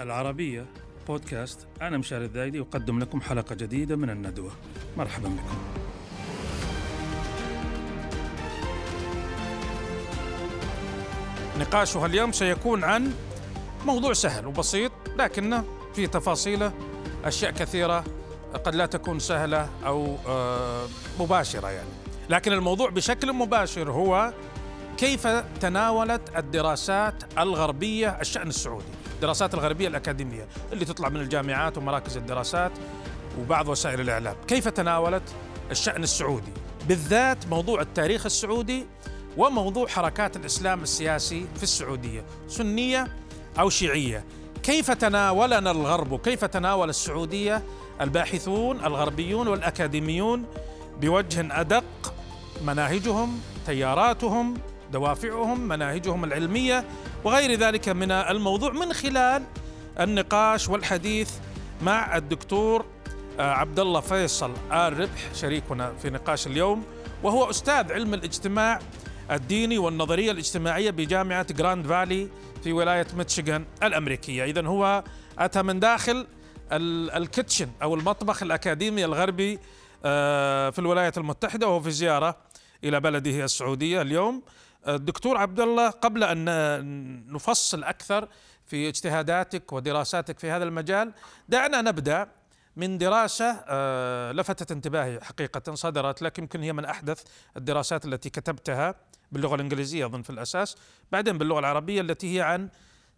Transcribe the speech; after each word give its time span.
العربية 0.00 0.66
بودكاست. 1.08 1.66
أنا 1.82 1.98
مشاري 1.98 2.24
الذايدي 2.24 2.60
أقدم 2.60 2.98
لكم 2.98 3.20
حلقة 3.20 3.54
جديدة 3.54 3.96
من 3.96 4.10
الندوة. 4.10 4.50
مرحبا 4.96 5.28
بكم. 5.28 5.58
نقاشها 11.60 12.06
اليوم 12.06 12.32
سيكون 12.32 12.84
عن 12.84 13.12
موضوع 13.86 14.12
سهل 14.12 14.46
وبسيط 14.46 14.92
لكنه 15.18 15.64
في 15.94 16.06
تفاصيله. 16.06 16.72
أشياء 17.24 17.50
كثيرة 17.50 18.04
قد 18.64 18.74
لا 18.74 18.86
تكون 18.86 19.18
سهلة 19.18 19.68
أو 19.86 20.16
آه، 20.26 20.86
مباشرة 21.20 21.68
يعني. 21.68 21.88
لكن 22.30 22.52
الموضوع 22.52 22.90
بشكل 22.90 23.32
مباشر 23.32 23.90
هو 23.90 24.32
كيف 24.96 25.26
تناولت 25.60 26.36
الدراسات 26.36 27.38
الغربية 27.38 28.08
الشأن 28.20 28.48
السعودي؟ 28.48 28.97
الدراسات 29.18 29.54
الغربية 29.54 29.88
الأكاديمية 29.88 30.48
اللي 30.72 30.84
تطلع 30.84 31.08
من 31.08 31.20
الجامعات 31.20 31.78
ومراكز 31.78 32.16
الدراسات 32.16 32.72
وبعض 33.40 33.68
وسائل 33.68 34.00
الإعلام. 34.00 34.36
كيف 34.48 34.68
تناولت 34.68 35.22
الشأن 35.70 36.02
السعودي؟ 36.02 36.52
بالذات 36.88 37.46
موضوع 37.46 37.80
التاريخ 37.80 38.26
السعودي 38.26 38.86
وموضوع 39.36 39.86
حركات 39.86 40.36
الإسلام 40.36 40.82
السياسي 40.82 41.46
في 41.56 41.62
السعودية 41.62 42.24
سنية 42.48 43.06
أو 43.58 43.70
شيعية. 43.70 44.24
كيف 44.62 44.90
تناولنا 44.90 45.70
الغرب 45.70 46.12
وكيف 46.12 46.44
تناول 46.44 46.88
السعودية؟ 46.88 47.62
الباحثون 48.00 48.84
الغربيون 48.84 49.48
والأكاديميون 49.48 50.44
بوجه 51.00 51.60
أدق 51.60 52.14
مناهجهم 52.64 53.40
تياراتهم 53.66 54.54
دوافعهم 54.92 55.68
مناهجهم 55.68 56.24
العلمية 56.24 56.84
وغير 57.24 57.58
ذلك 57.58 57.88
من 57.88 58.10
الموضوع 58.10 58.72
من 58.72 58.92
خلال 58.92 59.42
النقاش 60.00 60.68
والحديث 60.68 61.30
مع 61.82 62.16
الدكتور 62.16 62.86
آه، 63.40 63.52
عبد 63.52 63.80
الله 63.80 64.00
فيصل 64.00 64.52
آل 64.72 65.00
ربح 65.00 65.34
شريكنا 65.34 65.92
في 66.02 66.10
نقاش 66.10 66.46
اليوم 66.46 66.84
وهو 67.22 67.50
أستاذ 67.50 67.92
علم 67.92 68.14
الاجتماع 68.14 68.78
الديني 69.30 69.78
والنظرية 69.78 70.30
الاجتماعية 70.30 70.90
بجامعة 70.90 71.52
جراند 71.52 71.86
فالي 71.86 72.28
في 72.64 72.72
ولاية 72.72 73.06
ميتشيغان 73.16 73.64
الأمريكية، 73.82 74.44
اذا 74.44 74.66
هو 74.66 75.04
أتى 75.38 75.62
من 75.62 75.80
داخل 75.80 76.26
الكيتشن 76.72 77.68
أو 77.82 77.94
المطبخ 77.94 78.42
الأكاديمي 78.42 79.04
الغربي 79.04 79.58
آه، 80.04 80.70
في 80.70 80.78
الولايات 80.78 81.18
المتحدة 81.18 81.68
وهو 81.68 81.80
في 81.80 81.90
زيارة 81.90 82.36
إلى 82.84 83.00
بلده 83.00 83.44
السعودية 83.44 84.02
اليوم. 84.02 84.42
الدكتور 84.88 85.36
عبد 85.36 85.60
الله 85.60 85.90
قبل 85.90 86.24
أن 86.24 87.32
نفصل 87.32 87.84
أكثر 87.84 88.28
في 88.66 88.88
اجتهاداتك 88.88 89.72
ودراساتك 89.72 90.38
في 90.38 90.50
هذا 90.50 90.64
المجال 90.64 91.12
دعنا 91.48 91.82
نبدأ 91.82 92.28
من 92.76 92.98
دراسة 92.98 93.64
آه، 93.68 94.32
لفتت 94.32 94.72
انتباهي 94.72 95.20
حقيقة 95.20 95.74
صدرت 95.74 96.22
لك 96.22 96.38
يمكن 96.38 96.62
هي 96.62 96.72
من 96.72 96.84
أحدث 96.84 97.22
الدراسات 97.56 98.04
التي 98.04 98.30
كتبتها 98.30 98.94
باللغة 99.32 99.54
الإنجليزية 99.54 100.06
أظن 100.06 100.22
في 100.22 100.30
الأساس 100.30 100.76
بعدين 101.12 101.38
باللغة 101.38 101.58
العربية 101.58 102.00
التي 102.00 102.36
هي 102.36 102.42
عن 102.42 102.68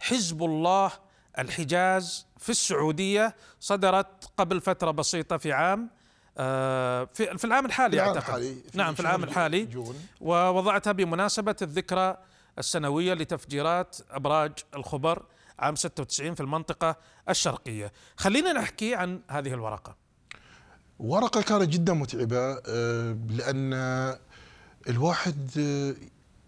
حزب 0.01 0.43
الله 0.43 0.93
الحجاز 1.39 2.27
في 2.39 2.51
السعودية 2.51 3.37
صدرت 3.61 4.31
قبل 4.37 4.61
فترة 4.61 4.91
بسيطة 4.91 5.37
في 5.37 5.53
عام 5.53 5.91
في 6.37 7.39
في 7.39 7.45
العام 7.45 7.67
الحالي 7.67 7.97
في 7.97 8.03
أعتقد. 8.03 8.17
الحالي. 8.17 8.55
في 8.73 8.79
نعم 8.79 8.95
في 8.95 9.01
العام 9.01 9.25
الحالي. 9.25 9.65
جون. 9.67 9.97
ووضعتها 10.21 10.93
بمناسبة 10.93 11.57
الذكرى 11.63 12.17
السنوية 12.59 13.15
لتفجيرات 13.15 13.97
أبراج 14.11 14.53
الخبر 14.77 15.23
عام 15.59 15.77
96 15.77 16.35
في 16.35 16.41
المنطقة 16.41 16.97
الشرقية. 17.29 17.93
خلينا 18.17 18.53
نحكي 18.53 18.95
عن 18.95 19.21
هذه 19.31 19.55
الورقة. 19.55 19.97
ورقة 20.99 21.43
كانت 21.43 21.69
جدا 21.69 21.93
متعبة 21.93 22.61
آه، 22.69 23.17
لأن 23.31 23.73
الواحد 24.89 25.51
آه، 25.59 25.95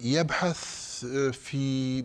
يبحث 0.00 1.04
آه، 1.04 1.30
في 1.30 2.04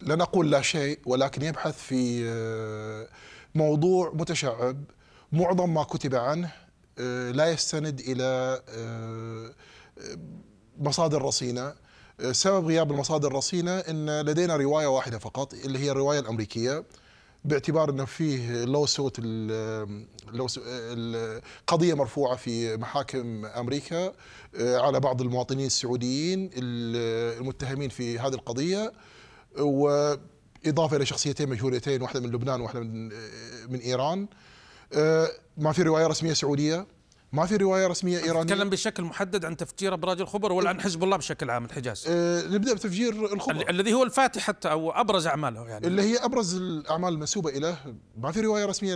لا 0.00 0.14
نقول 0.14 0.50
لا 0.50 0.62
شيء 0.62 0.98
ولكن 1.06 1.42
يبحث 1.42 1.78
في 1.82 2.22
آه، 2.28 3.08
موضوع 3.54 4.12
متشعب. 4.14 4.84
معظم 5.32 5.74
ما 5.74 5.82
كتب 5.82 6.14
عنه 6.14 6.52
آه، 6.98 7.30
لا 7.30 7.50
يستند 7.50 8.00
إلى 8.00 8.62
آه، 8.68 9.50
مصادر 10.78 11.22
رصينة. 11.22 11.74
آه، 12.20 12.32
سبب 12.32 12.66
غياب 12.66 12.90
المصادر 12.92 13.28
الرصينة 13.28 13.72
أن 13.78 14.20
لدينا 14.20 14.56
رواية 14.56 14.86
واحدة 14.86 15.18
فقط 15.18 15.54
اللي 15.54 15.78
هي 15.78 15.90
الرواية 15.90 16.18
الأمريكية 16.18 16.84
باعتبار 17.44 17.90
انه 17.90 18.04
فيه 18.04 18.64
لو 18.64 18.86
لو 20.32 20.46
القضية 20.58 21.94
مرفوعة 21.94 22.36
في 22.36 22.76
محاكم 22.76 23.44
أمريكا 23.46 24.12
آه، 24.60 24.78
على 24.78 25.00
بعض 25.00 25.22
المواطنين 25.22 25.66
السعوديين 25.66 26.50
ال- 26.56 27.38
المتهمين 27.40 27.88
في 27.88 28.18
هذه 28.18 28.34
القضية 28.34 28.92
واضافه 29.58 30.96
إلى 30.96 31.06
شخصيتين 31.06 31.48
مجهولتين 31.48 32.02
واحدة 32.02 32.20
من 32.20 32.26
لبنان 32.30 32.60
وواحدة 32.60 32.80
من 32.80 33.12
آه، 33.12 33.66
من 33.68 33.78
إيران. 33.78 34.22
آه، 34.22 34.45
ما 35.56 35.72
في 35.72 35.82
رواية 35.82 36.06
رسمية 36.06 36.32
سعودية 36.32 36.86
ما 37.32 37.46
في 37.46 37.56
رواية 37.56 37.86
رسمية 37.86 38.18
إيرانية. 38.18 38.42
نتكلم 38.42 38.70
بشكل 38.70 39.02
محدد 39.02 39.44
عن 39.44 39.56
تفجير 39.56 39.94
أبراج 39.94 40.20
الخبر 40.20 40.52
ولا 40.52 40.68
عن 40.68 40.80
حزب 40.80 41.04
الله 41.04 41.16
بشكل 41.16 41.50
عام 41.50 41.64
الحجاز؟ 41.64 42.04
آه، 42.08 42.46
نبدأ 42.48 42.74
بتفجير 42.74 43.32
الخبر. 43.32 43.56
ال- 43.56 43.70
الذي 43.70 43.92
هو 43.94 44.02
الفاتح 44.02 44.42
حتى 44.42 44.70
أو 44.70 44.90
أبرز 44.90 45.26
أعماله 45.26 45.68
يعني. 45.68 45.86
اللي 45.86 46.02
هي 46.02 46.16
أبرز 46.24 46.54
الأعمال 46.54 47.12
المنسوبة 47.12 47.50
له 47.50 47.78
ما 48.18 48.32
في 48.32 48.40
رواية 48.40 48.64
رسمية 48.66 48.94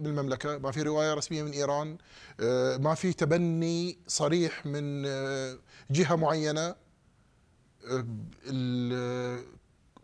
من 0.00 0.06
المملكه 0.06 0.58
ما 0.58 0.70
في 0.72 0.82
رواية 0.82 1.14
رسمية 1.14 1.42
من 1.42 1.50
إيران 1.50 1.98
آه، 2.40 2.76
ما 2.76 2.94
في 2.94 3.12
تبني 3.12 3.98
صريح 4.06 4.66
من 4.66 5.06
آه، 5.06 5.58
جهة 5.90 6.14
معينة. 6.16 6.60
آه، 6.60 8.06
ال- 8.46 9.44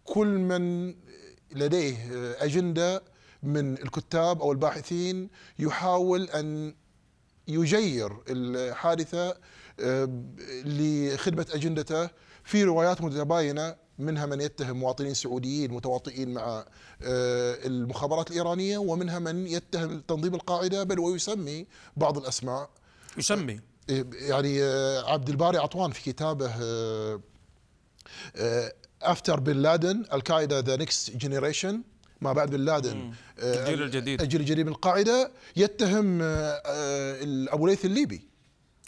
كل 0.04 0.26
من 0.26 0.94
لديه 1.54 1.96
آه، 2.12 2.44
أجندة 2.44 3.02
من 3.42 3.72
الكتاب 3.72 4.42
أو 4.42 4.52
الباحثين 4.52 5.28
يحاول 5.58 6.22
أن 6.22 6.74
يجير 7.48 8.16
الحادثة 8.28 9.36
آه، 9.80 10.08
لخدمة 10.64 11.46
أجندته 11.50 12.08
في 12.44 12.64
روايات 12.64 13.02
متباينة 13.02 13.76
منها 13.98 14.26
من 14.26 14.40
يتهم 14.40 14.76
مواطنين 14.76 15.14
سعوديين 15.14 15.72
متواطئين 15.72 16.34
مع 16.34 16.64
آه، 17.02 17.66
المخابرات 17.66 18.30
الإيرانية 18.30 18.78
ومنها 18.78 19.18
من 19.18 19.46
يتهم 19.46 20.00
تنظيم 20.00 20.34
القاعدة 20.34 20.84
بل 20.84 20.98
ويسمي 20.98 21.66
بعض 21.96 22.18
الأسماء. 22.18 22.70
يسمي؟ 23.18 23.60
إيه، 23.88 24.04
يعني 24.12 24.62
آه، 24.62 25.12
عبد 25.12 25.28
الباري 25.28 25.58
عطوان 25.58 25.90
في 25.90 26.12
كتابه 26.12 26.52
After 29.02 29.40
بن 29.40 29.56
لادن 29.56 30.04
القاعدة 30.12 30.58
the 30.58 30.76
next 30.76 31.16
generation 31.16 31.82
ما 32.20 32.32
بعد 32.32 32.50
بن 32.50 32.60
لادن 32.60 33.12
آه، 33.38 33.60
الجيل 33.62 33.82
الجديد. 33.82 34.22
الجيل 34.22 34.40
الجديد 34.40 34.66
من 34.66 34.72
القاعده 34.72 35.30
يتهم 35.56 36.22
آه، 36.22 36.24
آه، 36.66 37.18
أبو 37.54 37.66
ليث 37.66 37.84
الليبي. 37.84 38.28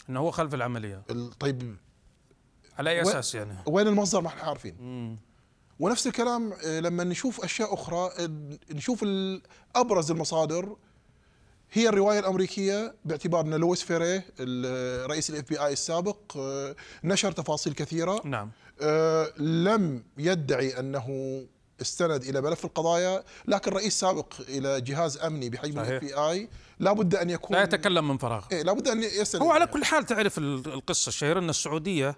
أنه 0.09 0.19
هو 0.19 0.31
خلف 0.31 0.53
العملية. 0.53 1.01
ال- 1.09 1.31
طيب 1.39 1.75
على 2.77 2.89
أي 2.89 2.99
و- 2.99 3.01
أساس 3.01 3.35
يعني؟ 3.35 3.57
وين 3.67 3.87
المصدر 3.87 4.21
ما 4.21 4.27
إحنا 4.27 4.41
عارفين. 4.43 4.75
مم. 4.79 5.17
ونفس 5.79 6.07
الكلام 6.07 6.53
لما 6.63 7.03
نشوف 7.03 7.43
أشياء 7.43 7.73
أخرى 7.73 8.09
نشوف 8.71 9.05
أبرز 9.75 10.11
المصادر 10.11 10.75
هي 11.71 11.89
الرواية 11.89 12.19
الأمريكية 12.19 12.95
باعتبار 13.05 13.45
إن 13.45 13.53
لويس 13.53 13.81
فيري 13.83 14.21
رئيس 15.05 15.29
ال 15.29 15.49
FBI 15.49 15.73
السابق 15.73 16.37
نشر 17.03 17.31
تفاصيل 17.31 17.73
كثيرة. 17.73 18.21
نعم. 18.25 18.51
لم 19.37 20.03
يدعي 20.17 20.79
أنه 20.79 21.07
استند 21.81 22.23
إلى 22.23 22.41
ملف 22.41 22.65
القضايا 22.65 23.23
لكن 23.47 23.71
رئيس 23.71 23.99
سابق 23.99 24.33
إلى 24.49 24.81
جهاز 24.81 25.17
أمني 25.17 25.49
بحجم. 25.49 25.79
ال 25.79 26.01
FBI 26.03 26.49
لابد 26.79 27.15
أن 27.15 27.29
يكون 27.29 27.57
لا 27.57 27.63
يتكلم 27.63 28.07
من 28.07 28.17
فراغ 28.17 28.45
إيه 28.51 28.61
لابد 28.63 28.87
أن 28.87 29.03
يستند 29.03 29.41
هو 29.41 29.51
على. 29.51 29.67
كل 29.67 29.85
حال 29.85 30.05
تعرف 30.05 30.37
ال- 30.37 30.73
القصة 30.73 31.09
الشهيرة 31.09 31.39
أن 31.39 31.49
السعودية 31.49 32.15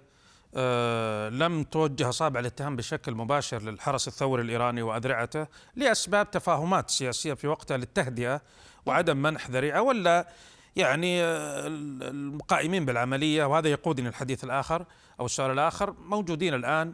آه، 0.54 1.28
لم 1.28 1.64
توجه 1.64 2.08
أصابع 2.08 2.40
الاتهام 2.40 2.76
بشكل 2.76 3.14
مباشر 3.14 3.62
للحرس 3.62 4.08
الثوري 4.08 4.42
الإيراني 4.42 4.82
وأذرعته 4.82 5.46
لأسباب 5.76 6.30
تفاهمات 6.30 6.90
سياسية 6.90 7.34
في 7.34 7.48
وقتها 7.48 7.76
للتهدئة 7.76 8.42
وعدم 8.86 9.16
منح 9.22 9.50
ذريعة 9.50 9.82
ولا 9.82 10.28
يعني 10.76 11.22
آه، 11.22 11.66
ال- 11.66 12.02
المقائمين 12.02 12.84
بالعملية 12.84 13.44
وهذا 13.44 13.68
يقودني 13.68 14.08
الحديث 14.08 14.44
الآخر 14.44 14.84
أو 15.20 15.26
السؤال 15.26 15.50
الآخر 15.50 15.94
موجودين 15.98 16.54
الآن 16.54 16.92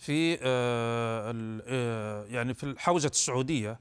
في 0.00 0.34
آه، 0.42 1.30
ال- 1.30 1.62
آه، 1.66 2.24
يعني 2.24 2.54
في 2.54 2.64
الحوزة 2.64 3.08
السعودية 3.08 3.78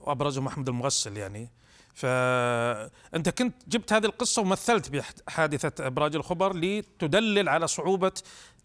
وأبرزهم 0.00 0.46
أحمد 0.46 0.68
المغسل 0.68 1.16
يعني. 1.16 1.50
فأنت 1.94 3.28
كنت 3.28 3.54
جبت 3.68 3.92
هذه 3.92 4.04
القصة 4.04 4.42
ومثلت 4.42 4.90
بحادثة 4.90 5.86
إبراج 5.86 6.16
الخبر 6.16 6.56
لتدلل 6.56 7.48
على 7.48 7.66
صعوبة 7.66 8.12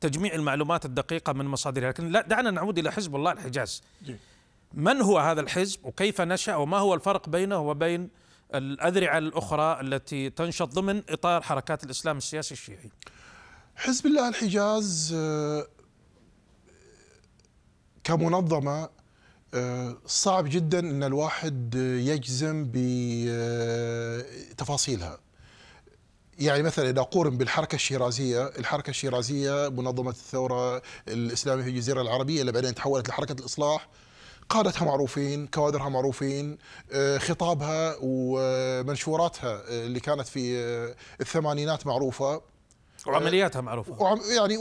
تجميع 0.02 0.34
المعلومات 0.36 0.86
الدقيقة 0.86 1.34
من 1.34 1.46
مصادرها. 1.46 1.90
لكن 1.90 2.10
لا 2.10 2.22
دعنا 2.22 2.52
نعود 2.52 2.78
إلى 2.80 2.92
حزب 2.92 3.16
الله 3.16 3.32
الحجاز. 3.32 3.84
من 4.74 5.02
هو 5.02 5.20
هذا 5.20 5.42
الحزب 5.42 5.86
وكيف 5.86 6.22
نشأ 6.22 6.56
وما 6.56 6.78
هو 6.78 6.94
الفرق 6.94 7.30
بينه 7.30 7.60
وبين 7.60 8.10
الأذرعة 8.56 9.18
الأخرى 9.18 9.82
التي 9.82 10.30
تنشط 10.30 10.68
ضمن 10.68 11.02
إطار 11.10 11.42
حركات 11.42 11.84
الإسلام 11.84 12.18
السياسي 12.18 12.54
الشيعي؟ 12.54 12.90
حزب 13.76 14.06
الله 14.06 14.30
الحجاز 14.30 15.16
آه، 18.10 18.16
كمنظمة 18.16 18.90
آه، 19.54 19.98
صعب 20.06 20.50
جدا 20.50 20.80
إن 20.80 21.04
الواحد 21.04 21.76
يجزم 22.06 22.68
بتفاصيلها 24.54 25.20
يعني 26.40 26.64
مثلا 26.64 26.90
إذا 26.90 27.02
اقارن 27.02 27.38
بالحركة 27.38 27.76
الشيرازية، 27.76 28.48
الحركة 28.48 28.90
الشيرازية 28.90 29.70
منظمة 29.70 30.10
الثورة 30.10 30.82
الإسلامية 31.08 31.64
في 31.64 31.70
الجزيرة 31.70 32.02
العربية 32.02 32.42
اللي 32.42 32.52
بعدين 32.52 32.76
تحولت 32.76 33.10
لحركة 33.10 33.40
الإصلاح 33.40 33.88
قادتها 34.50 34.86
معروفين، 34.86 35.48
كوادرها 35.48 35.90
معروفين، 35.90 36.58
آه، 36.92 37.18
خطابها 37.18 37.96
ومنشوراتها 38.02 39.62
اللي 39.70 40.00
كانت 40.00 40.28
في 40.28 40.96
الثمانينات 41.22 41.88
معروفة. 41.88 42.42
وعملياتها 43.08 43.62
معروفة 43.62 44.02
وعم 44.02 44.20
يعني 44.38 44.58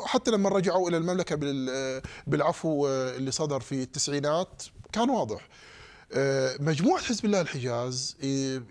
وحتى 0.00 0.30
لما 0.30 0.48
رجعوا 0.48 0.88
إلى 0.88 0.96
المملكة 0.96 1.36
بالعفو 2.26 2.88
اللي 2.88 3.30
صدر 3.30 3.60
في 3.60 3.82
التسعينات 3.82 4.62
كان 4.92 5.10
واضح 5.10 5.48
آه، 6.12 6.56
مجموعة 6.60 7.02
حزب 7.02 7.24
الله 7.24 7.40
الحجاز 7.40 8.16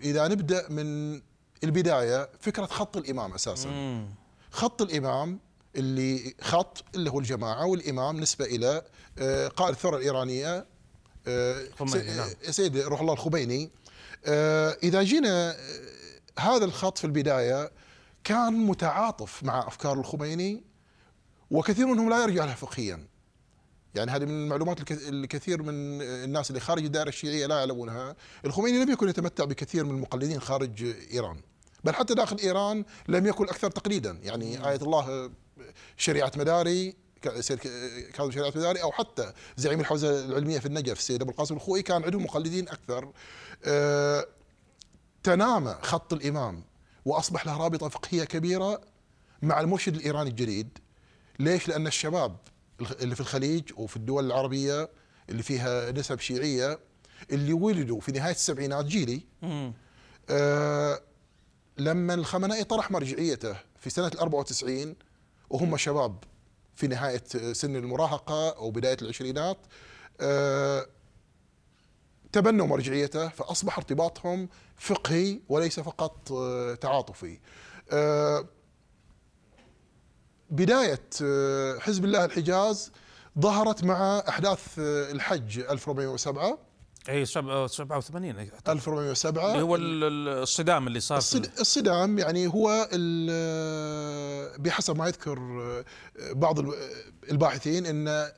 إذا 0.02 0.28
نبدأ 0.28 0.66
من 0.68 1.20
البداية 1.64 2.28
فكرة 2.40 2.66
خط 2.66 2.96
الإمام 2.96 3.34
أساسا 3.34 3.68
مم. 3.68 4.06
خط 4.50 4.82
الإمام 4.82 5.38
اللي 5.76 6.34
خط 6.40 6.84
اللي 6.94 7.10
هو 7.10 7.18
الجماعة 7.18 7.66
والإمام 7.66 8.20
نسبة 8.20 8.44
إلى 8.44 8.82
آه، 9.18 9.48
قائد 9.48 9.74
الثورة 9.74 9.96
الإيرانية 9.96 10.66
آه، 11.28 11.64
نعم. 11.80 12.28
سيد 12.50 12.76
روح 12.76 13.00
الله 13.00 13.12
الخميني 13.12 13.70
إذا 14.82 15.02
جينا 15.02 15.56
هذا 16.38 16.64
الخط 16.64 16.98
في 16.98 17.04
البداية 17.04 17.70
كان 18.24 18.52
متعاطف 18.52 19.42
مع 19.42 19.68
أفكار 19.68 20.00
الخميني 20.00 20.64
وكثير 21.50 21.86
منهم 21.86 22.10
لا 22.10 22.22
يرجع 22.22 22.44
لها 22.44 22.54
فقهيا. 22.54 23.06
يعني 23.94 24.10
هذه 24.10 24.24
من 24.24 24.44
المعلومات 24.44 24.92
الكثير 24.92 25.62
من 25.62 26.02
الناس 26.02 26.50
اللي 26.50 26.60
خارج 26.60 26.84
الدائرة 26.84 27.08
الشيعية 27.08 27.46
لا 27.46 27.58
يعلمونها. 27.58 28.16
الخميني 28.44 28.84
لم 28.84 28.90
يكن 28.90 29.08
يتمتع 29.08 29.44
بكثير 29.44 29.84
من 29.84 29.90
المقلدين 29.90 30.40
خارج 30.40 30.84
إيران 31.12 31.40
بل 31.84 31.94
حتى 31.94 32.14
داخل 32.14 32.38
إيران 32.38 32.84
لم 33.08 33.26
يكن 33.26 33.44
أكثر 33.44 33.70
تقليدا. 33.70 34.18
يعني 34.22 34.68
آية 34.68 34.76
الله 34.76 35.30
شريعة 35.96 36.32
مداري 36.36 36.96
سيد 37.40 37.58
كاظم 38.12 38.30
شريعة 38.30 38.52
مداري 38.56 38.82
أو 38.82 38.92
حتى 38.92 39.32
زعيم 39.56 39.80
الحوزة 39.80 40.24
العلمية 40.24 40.58
في 40.58 40.66
النجف 40.66 40.98
السيد 40.98 41.22
أبو 41.22 41.30
القاسم 41.30 41.54
الخوئي 41.54 41.82
كان 41.82 42.04
عندهم 42.04 42.24
مقلدين 42.24 42.68
أكثر. 42.68 43.12
أه 43.64 44.26
تنامى 45.22 45.76
خط 45.82 46.12
الإمام. 46.12 46.64
وأصبح 47.08 47.46
له 47.46 47.56
رابطة 47.56 47.88
فقهية 47.88 48.24
كبيرة 48.24 48.80
مع 49.42 49.60
المرشد 49.60 49.94
الإيراني 49.94 50.30
الجديد 50.30 50.78
ليش؟ 51.38 51.68
لأن 51.68 51.86
الشباب 51.86 52.36
اللي 53.00 53.14
في 53.14 53.20
الخليج 53.20 53.62
وفي 53.76 53.96
الدول 53.96 54.26
العربية 54.26 54.88
اللي 55.30 55.42
فيها 55.42 55.90
نسب 55.92 56.20
شيعية 56.20 56.78
اللي 57.32 57.52
ولدوا 57.52 58.00
في 58.00 58.12
نهاية 58.12 58.32
السبعينات 58.34 58.84
جيلي 58.84 59.20
آه 60.30 61.00
لما 61.78 62.14
الخمنائي 62.14 62.64
طرح 62.64 62.90
مرجعيته 62.90 63.56
في 63.80 63.90
سنة 63.90 64.06
ال 64.06 64.18
94 64.18 64.94
وهم 65.50 65.76
شباب 65.76 66.24
في 66.74 66.86
نهاية 66.86 67.24
سن 67.52 67.76
المراهقة 67.76 68.50
أو 68.50 68.70
بداية 68.70 68.96
العشرينات 69.02 69.58
آه 70.20 70.86
تبنوا 72.32 72.66
مرجعيته 72.66 73.28
فأصبح 73.28 73.78
ارتباطهم 73.78 74.48
فقهي 74.76 75.40
وليس 75.48 75.80
فقط 75.80 76.32
آه، 76.32 76.74
تعاطفي. 76.74 77.38
آه، 77.92 78.48
بداية 80.50 81.06
آه، 81.22 81.78
حزب 81.78 82.04
الله 82.04 82.24
الحجاز 82.24 82.92
ظهرت 83.40 83.84
مع 83.84 84.22
أحداث 84.28 84.78
الحج 84.78 85.58
1407 85.58 86.58
أي 87.08 87.26
87 87.26 88.48
1407 88.68 89.52
اللي 89.52 89.62
هو 89.62 89.76
الصدام 89.76 90.86
اللي 90.86 91.00
صار 91.00 91.18
الصدام 91.60 92.18
يعني 92.18 92.46
هو 92.46 92.88
بحسب 94.58 94.96
ما 94.96 95.06
يذكر 95.06 95.38
بعض 96.32 96.58
الباحثين 97.30 97.86
انه 97.86 98.32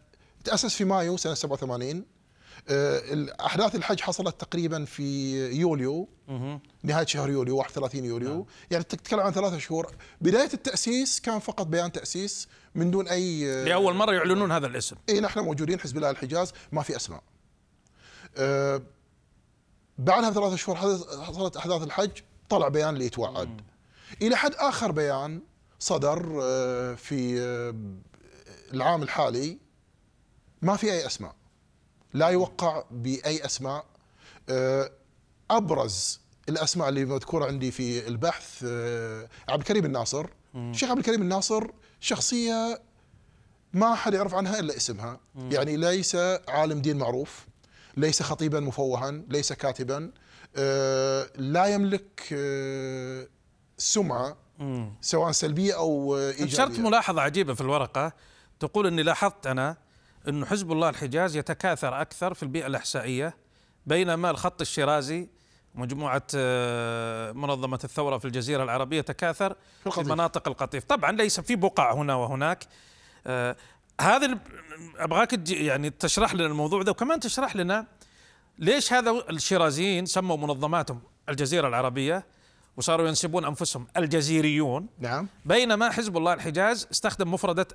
تأسس 0.44 0.74
في 0.74 0.84
مايو 0.84 1.16
سنة 1.16 1.34
87 1.34 1.90
آه، 1.90 2.19
أحداث 3.40 3.74
الحج 3.74 4.00
حصلت 4.00 4.40
تقريبا 4.40 4.84
في 4.84 5.36
يوليو 5.52 6.08
نهاية 6.82 7.06
شهر 7.06 7.30
يوليو 7.30 7.56
31 7.56 8.04
يوليو. 8.04 8.34
نعم. 8.34 8.44
يعني 8.70 8.84
تتكلم 8.84 9.20
عن 9.20 9.32
ثلاثة 9.32 9.58
شهور. 9.58 9.94
بداية 10.20 10.50
التأسيس 10.54 11.20
كان 11.20 11.38
فقط 11.38 11.66
بيان 11.66 11.92
تأسيس 11.92 12.48
من 12.74 12.90
دون 12.90 13.08
أي 13.08 13.52
آه، 13.52 13.64
لأول 13.64 13.94
مرة 13.94 14.12
يعلنون 14.12 14.52
هذا 14.52 14.66
الاسم. 14.66 14.96
إي 15.08 15.20
نحن 15.20 15.40
موجودين 15.40 15.80
حزب 15.80 15.96
الله 15.96 16.10
الحجاز 16.10 16.52
ما 16.72 16.82
في 16.82 16.96
أسماء. 16.96 17.22
أه 18.36 18.82
بعدها 19.98 20.30
بثلاثة 20.30 20.56
شهور 20.56 20.76
حصلت 21.24 21.56
أحداث 21.56 21.82
الحج 21.82 22.10
طلع 22.48 22.68
بيان 22.68 22.94
ليتوعد 22.94 23.60
إلى 24.22 24.36
حد 24.36 24.54
آخر 24.54 24.92
بيان 24.92 25.42
صدر 25.78 26.40
آه، 26.42 26.94
في 26.94 27.40
العام 28.72 29.02
الحالي 29.02 29.58
ما 30.62 30.76
في 30.76 30.92
أي 30.92 31.06
أسماء. 31.06 31.39
لا 32.14 32.28
يوقع 32.28 32.84
بأي 32.90 33.44
أسماء. 33.44 33.84
آه، 34.48 34.90
أبرز 35.50 36.20
الأسماء 36.48 36.88
اللي 36.88 37.04
مذكورة 37.04 37.46
عندي 37.46 37.70
في 37.70 38.08
البحث 38.08 38.64
آه، 38.68 39.28
عبد 39.48 39.60
الكريم 39.60 39.84
الناصر. 39.84 40.26
الشيخ 40.54 40.90
عبد 40.90 40.98
الكريم 40.98 41.22
الناصر 41.22 41.66
شخصية 42.00 42.80
ما 43.72 43.94
حد 43.94 44.14
يعرف 44.14 44.34
عنها 44.34 44.60
إلا 44.60 44.76
اسمها. 44.76 45.20
يعني 45.36 45.76
ليس 45.76 46.16
عالم 46.48 46.80
دين 46.80 46.98
معروف 46.98 47.46
ليس 47.96 48.22
خطيبا 48.22 48.60
مفوها 48.60 49.10
ليس 49.10 49.52
كاتبا 49.52 50.10
آه، 50.56 51.30
لا 51.36 51.66
يملك 51.66 52.34
سمعة 53.78 54.36
سواء 55.00 55.32
سلبية 55.32 55.74
أو 55.76 56.16
إيجابية. 56.18 56.44
نشرت 56.44 56.78
ملاحظة 56.78 57.22
عجيبة 57.22 57.54
في 57.54 57.60
الورقة. 57.60 58.12
تقول 58.60 58.86
إني 58.86 59.02
لاحظت 59.02 59.46
أنا 59.46 59.76
إنه 60.28 60.46
حزب 60.46 60.72
الله 60.72 60.88
الحجاز 60.88 61.36
يتكاثر 61.36 62.00
أكثر 62.00 62.34
في 62.34 62.42
البيئة 62.42 62.66
الاحسائيه 62.66 63.36
بينما 63.86 64.30
الخط 64.30 64.60
الشيرازي 64.60 65.28
مجموعة 65.74 66.22
آه، 66.34 67.32
منظمة 67.32 67.78
الثورة 67.84 68.18
في 68.18 68.24
الجزيرة 68.24 68.62
العربية 68.62 69.00
تكاثر 69.00 69.56
في, 69.84 69.90
في 69.90 70.02
مناطق 70.02 70.48
القطيف. 70.48 70.84
طبعا 70.84 71.12
ليس 71.12 71.40
في 71.40 71.56
بقع 71.56 71.94
هنا 71.94 72.14
وهناك. 72.14 72.64
آه، 73.26 73.56
هذا 74.00 74.38
أبغاك 74.96 75.50
يعني 75.50 75.90
تشرح 75.90 76.34
لنا 76.34 76.46
الموضوع 76.46 76.82
ده 76.82 76.90
وكمان 76.90 77.20
تشرح 77.20 77.56
لنا 77.56 77.86
ليش 78.58 78.92
هذا 78.92 79.10
الشيرازيين 79.30 80.06
سموا 80.06 80.36
منظماتهم 80.36 81.02
الجزيرة 81.28 81.68
العربية 81.68 82.26
وصاروا 82.76 83.08
ينسبون 83.08 83.44
أنفسهم 83.44 83.86
الجزيريون. 83.96 84.86
نعم. 84.98 85.28
بينما 85.44 85.90
حزب 85.90 86.16
الله 86.16 86.32
الحجاز 86.32 86.88
استخدم 86.92 87.34
مفردة 87.34 87.68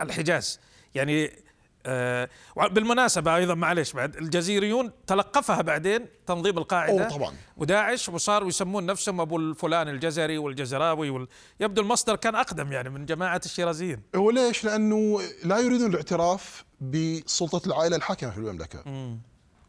الحجاز. 0.00 0.60
يعني 0.94 1.41
آه 1.86 2.28
بالمناسبة 2.56 3.36
أيضا 3.36 3.54
معلش 3.54 3.92
بعد 3.92 4.16
الجزيريون 4.16 4.90
تلقفها 5.06 5.62
بعدين 5.62 6.06
تنظيم 6.26 6.58
القاعدة 6.58 7.02
أوه 7.02 7.08
طبعا 7.08 7.34
وداعش 7.56 8.08
وصاروا 8.08 8.48
يسمون 8.48 8.86
نفسهم 8.86 9.20
أبو 9.20 9.36
الفلان 9.36 9.88
الجزري 9.88 10.38
والجزراوي 10.38 11.10
وال... 11.10 11.28
يبدو 11.60 11.82
المصدر 11.82 12.16
كان 12.16 12.34
أقدم 12.34 12.72
يعني 12.72 12.90
من 12.90 13.06
جماعة 13.06 13.40
الشيرازيين 13.44 14.00
هو 14.16 14.30
ليش؟ 14.30 14.64
لأنه 14.64 15.20
لا 15.44 15.58
يريدون 15.58 15.90
الاعتراف 15.90 16.64
بسلطة 16.80 17.66
العائلة 17.66 17.96
الحاكمة 17.96 18.30
في 18.30 18.38
المملكة 18.38 18.82
م. 18.86 19.18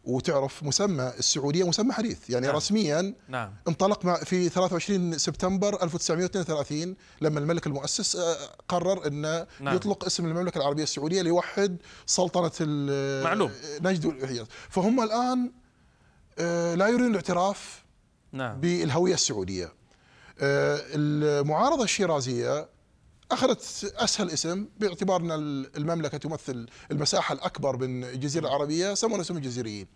وتعرف 0.03 0.63
مسمى 0.63 1.13
السعودية 1.19 1.67
مسمى 1.67 1.93
حديث 1.93 2.29
يعني 2.29 2.47
نعم. 2.47 2.55
رسميا 2.55 3.13
نعم. 3.27 3.53
انطلق 3.67 4.23
في 4.23 4.49
23 4.49 5.17
سبتمبر 5.17 5.83
1932 5.83 6.95
لما 7.21 7.39
الملك 7.39 7.67
المؤسس 7.67 8.15
آه، 8.15 8.35
قرر 8.67 9.07
إنه 9.07 9.47
نعم. 9.59 9.75
يطلق 9.75 10.05
اسم 10.05 10.25
المملكة 10.25 10.57
العربية 10.57 10.83
السعودية 10.83 11.21
ليوحد 11.21 11.77
سلطنة 12.05 12.51
معلوم 13.23 13.51
نجد 13.81 14.05
والحجاز 14.05 14.45
فهم 14.69 15.03
الآن 15.03 15.51
آه، 16.39 16.75
لا 16.75 16.87
يريدون 16.87 17.09
الاعتراف 17.09 17.83
نعم. 18.31 18.59
بالهوية 18.59 19.13
السعودية 19.13 19.73
آه، 20.39 20.79
المعارضة 20.93 21.83
الشيرازية 21.83 22.72
أخذت 23.33 23.93
أسهل 23.97 24.29
اسم 24.29 24.67
باعتبار 24.79 25.21
ان 25.21 25.31
المملكة 25.77 26.17
تمثل 26.17 26.67
المساحة 26.91 27.33
الأكبر 27.33 27.77
من 27.77 28.03
الجزيرة 28.03 28.47
العربية 28.47 28.93
سمونا 28.93 29.21
اسم 29.21 29.37
الجزيريين. 29.37 29.87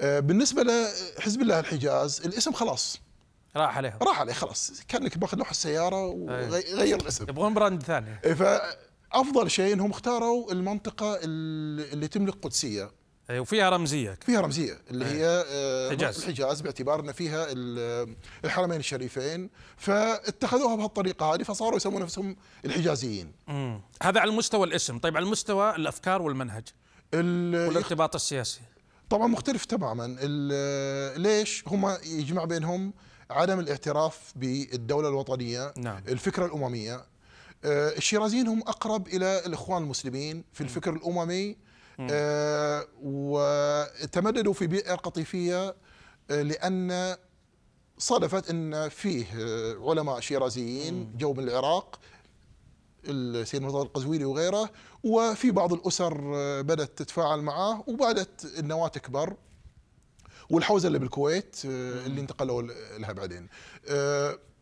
آه، 0.00 0.20
بالنسبة 0.20 0.62
لحزب 0.62 1.40
الله 1.40 1.60
الحجاز 1.60 2.20
الاسم 2.24 2.52
خلاص. 2.52 3.00
راح 3.56 3.76
عليه. 3.76 3.98
راح 4.02 4.20
عليه 4.20 4.32
خلاص. 4.32 4.72
كأنك 4.88 5.18
بأخذ 5.18 5.38
لوحة 5.38 5.50
السياره 5.50 6.06
وغير 6.06 7.00
الاسم. 7.00 7.24
يبغون 7.28 7.54
براند 7.54 7.82
ثاني. 7.82 8.18
فافضل 8.34 9.50
شيء 9.50 9.72
إنهم 9.72 9.90
اختاروا 9.90 10.52
المنطقة 10.52 11.18
اللي 11.22 12.08
تملك 12.08 12.34
قدسية. 12.42 12.90
وفيها 13.38 13.70
رمزية. 13.70 14.18
فيها 14.26 14.40
رمزية 14.40 14.78
اللي 14.90 15.04
أي. 15.04 15.10
هي 15.10 15.44
آه، 15.48 15.90
حجاز. 15.90 16.18
الحجاز 16.18 16.60
باعتبار 16.60 17.00
إن 17.00 17.12
فيها 17.12 17.46
ال- 17.52 18.14
الحرمين 18.44 18.78
الشريفين. 18.78 19.50
فاتخذوها 19.76 20.76
بهالطريقة 20.76 21.34
هذه 21.34 21.42
فصاروا 21.42 21.76
يسمون 21.76 22.02
نفسهم 22.02 22.36
الحجازيين. 22.64 23.32
مم. 23.48 23.80
هذا 24.02 24.20
على 24.20 24.30
المستوى 24.30 24.66
الاسم. 24.66 24.98
طيب 24.98 25.16
على 25.16 25.24
المستوى 25.26 25.76
الأفكار 25.76 26.22
والمنهج 26.22 26.64
ال- 27.14 27.68
والارتباط 27.68 28.14
السياسي. 28.14 28.60
طبعا 29.10 29.26
مختلف 29.26 29.64
تماما. 29.64 30.16
ليش 31.16 31.64
هم 31.66 31.96
يجمع 32.04 32.44
بينهم 32.44 32.92
عدم 33.30 33.60
الاعتراف 33.60 34.32
بالدولة 34.36 35.08
الوطنية 35.08 35.72
نعم. 35.76 36.02
الفكرة 36.08 36.46
الأممية؟ 36.46 37.04
آه، 37.64 37.88
الشيرازيين 37.96 38.48
هم 38.48 38.60
أقرب 38.60 39.08
إلى 39.08 39.42
الإخوان 39.46 39.82
المسلمين 39.82 40.44
في 40.52 40.60
الفكر 40.60 40.92
الأممي. 40.92 41.56
آه، 42.10 42.86
وتمددوا 43.02 44.52
في 44.52 44.66
بيئة 44.66 44.94
قطيفية 44.94 45.74
آه، 46.30 46.42
لأن 46.42 47.16
صادفت 47.98 48.50
إن 48.50 48.88
فيه 48.88 49.26
آه، 49.38 49.90
علماء 49.90 50.20
شيرازيين 50.20 51.16
جو 51.18 51.32
من 51.32 51.48
العراق 51.48 52.00
السيد 53.04 53.62
مرتضى 53.62 53.82
القزويني 53.82 54.24
وغيره 54.24 54.70
وفي 55.04 55.50
بعض 55.50 55.72
الأسر 55.72 56.32
آه، 56.34 56.60
بدأت 56.60 56.98
تتفاعل 56.98 57.40
معه 57.42 57.84
وبدات 57.86 58.44
النواة 58.58 58.88
تكبر 58.88 59.36
والحوزة 60.50 60.86
اللي 60.86 60.98
بالكويت 60.98 61.56
اللي 61.64 62.20
انتقلوا 62.20 62.62
لها 62.98 63.12
بعدين. 63.12 63.48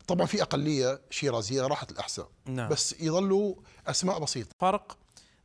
طبعا 0.06 0.26
في 0.26 0.42
أقلية 0.42 1.00
شيرازية 1.10 1.66
راحت 1.66 1.90
الأحساء 1.90 2.28
نعم. 2.46 2.68
بس 2.68 2.94
يظلوا 3.00 3.54
أسماء 3.86 4.18
بسيطة. 4.20 4.50
فرق؟ 4.60 4.96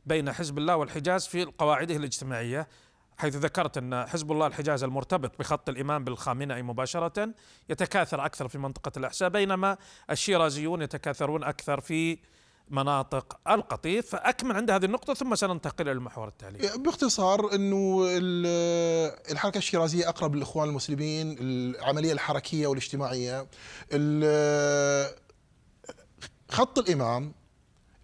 بين 0.06 0.32
حزب 0.32 0.58
الله 0.58 0.76
والحجاز 0.76 1.26
في 1.26 1.44
قواعده 1.44 1.96
الاجتماعية 1.96 2.68
حيث 3.18 3.36
ذكرت 3.36 3.78
أن 3.78 4.06
حزب 4.06 4.32
الله 4.32 4.46
الحجاز 4.46 4.82
المرتبط 4.84 5.38
بخط 5.38 5.68
الإمام 5.68 6.04
بالخامنئي 6.04 6.62
مباشرة 6.62 7.28
يتكاثر 7.68 8.24
أكثر 8.26 8.48
في 8.48 8.58
منطقة 8.58 8.92
الاحساء 8.96 9.28
بينما 9.28 9.76
الشيرازيون 10.10 10.82
يتكاثرون 10.82 11.44
أكثر 11.44 11.80
في 11.80 12.18
مناطق 12.68 13.38
القطيف 13.50 14.06
فأكمل 14.10 14.56
عند 14.56 14.70
هذه 14.70 14.84
النقطة 14.84 15.14
ثم 15.14 15.34
سننتقل 15.34 15.82
إلى 15.84 15.92
المحور 15.92 16.28
التالي. 16.28 16.70
باختصار 16.78 17.54
أنه 17.54 18.04
ال- 18.08 19.16
الحركة 19.32 19.58
الشيرازية 19.58 20.08
أقرب 20.08 20.34
للإخوان 20.34 20.68
المسلمين 20.68 21.36
العملية 21.40 22.12
الحركية 22.12 22.66
والاجتماعية 22.66 23.46
ال- 23.92 25.14
خط 26.50 26.78
الإمام 26.78 27.32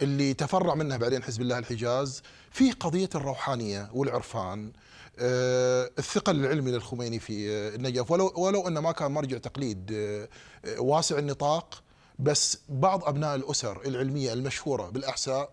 اللي 0.02 0.34
تفرع 0.34 0.74
منه 0.74 0.96
بعدين 0.96 1.22
حزب 1.22 1.42
الله 1.42 1.58
الحجاز 1.58 2.22
فيه 2.50 2.72
قضية 2.72 3.08
الروحانية 3.14 3.90
والعرفان 3.92 4.72
آه، 5.18 5.90
الثقل 5.98 6.36
العلمي 6.36 6.70
للخميني 6.70 7.18
في 7.18 7.50
آه، 7.50 7.74
النجف. 7.74 8.10
ولو 8.10 8.32
ولو 8.36 8.68
انه 8.68 8.80
ما 8.80 8.92
كان 8.92 9.12
مرجع 9.12 9.38
تقليد 9.38 9.92
آه، 9.92 10.28
واسع 10.78 11.18
النطاق 11.18 11.82
بس 12.18 12.58
بعض 12.68 13.04
أبناء 13.04 13.34
الأسر 13.34 13.80
العلمية 13.86 14.32
المشهورة 14.32 14.90
بالأحساء 14.90 15.50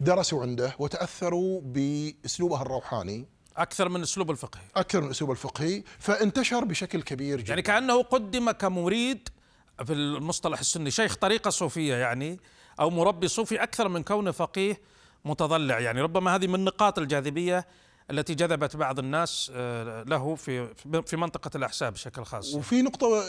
درسوا 0.00 0.42
عنده 0.42 0.74
وتأثروا 0.78 1.60
بأسلوبه 1.64 2.62
الروحاني. 2.62 3.26
أكثر 3.56 3.88
من 3.88 4.02
أسلوب 4.02 4.30
الفقهي. 4.30 4.62
أكثر 4.76 5.00
من 5.00 5.06
الاسلوب 5.06 5.30
الفقهي 5.30 5.82
فانتشر 5.98 6.64
بشكل 6.64 7.02
كبير 7.02 7.40
جدا. 7.40 7.48
يعني 7.48 7.62
كأنه 7.62 8.02
قدم 8.02 8.50
كمريد 8.50 9.28
في 9.84 9.92
المصطلح 9.92 10.58
السني 10.58 10.90
شيخ 10.90 11.16
طريقة 11.16 11.50
صوفية 11.50 11.94
يعني 11.94 12.40
أو 12.80 12.90
مربي 12.90 13.28
صوفي 13.28 13.62
أكثر 13.62 13.88
من 13.88 14.02
كونه 14.02 14.30
فقيه 14.30 14.80
متضلع. 15.24 15.80
يعني 15.80 16.00
ربما 16.00 16.34
هذه 16.34 16.46
من 16.46 16.64
نقاط 16.64 16.98
الجاذبية 16.98 17.66
التي 18.10 18.34
جذبت 18.34 18.76
بعض 18.76 18.98
الناس 18.98 19.52
آه، 19.54 20.02
له 20.02 20.34
في 20.34 20.74
في 21.06 21.16
منطقة 21.16 21.50
الاحساء 21.54 21.90
بشكل 21.90 22.24
خاص. 22.24 22.54
وفي 22.54 22.82
نقطة 22.82 23.24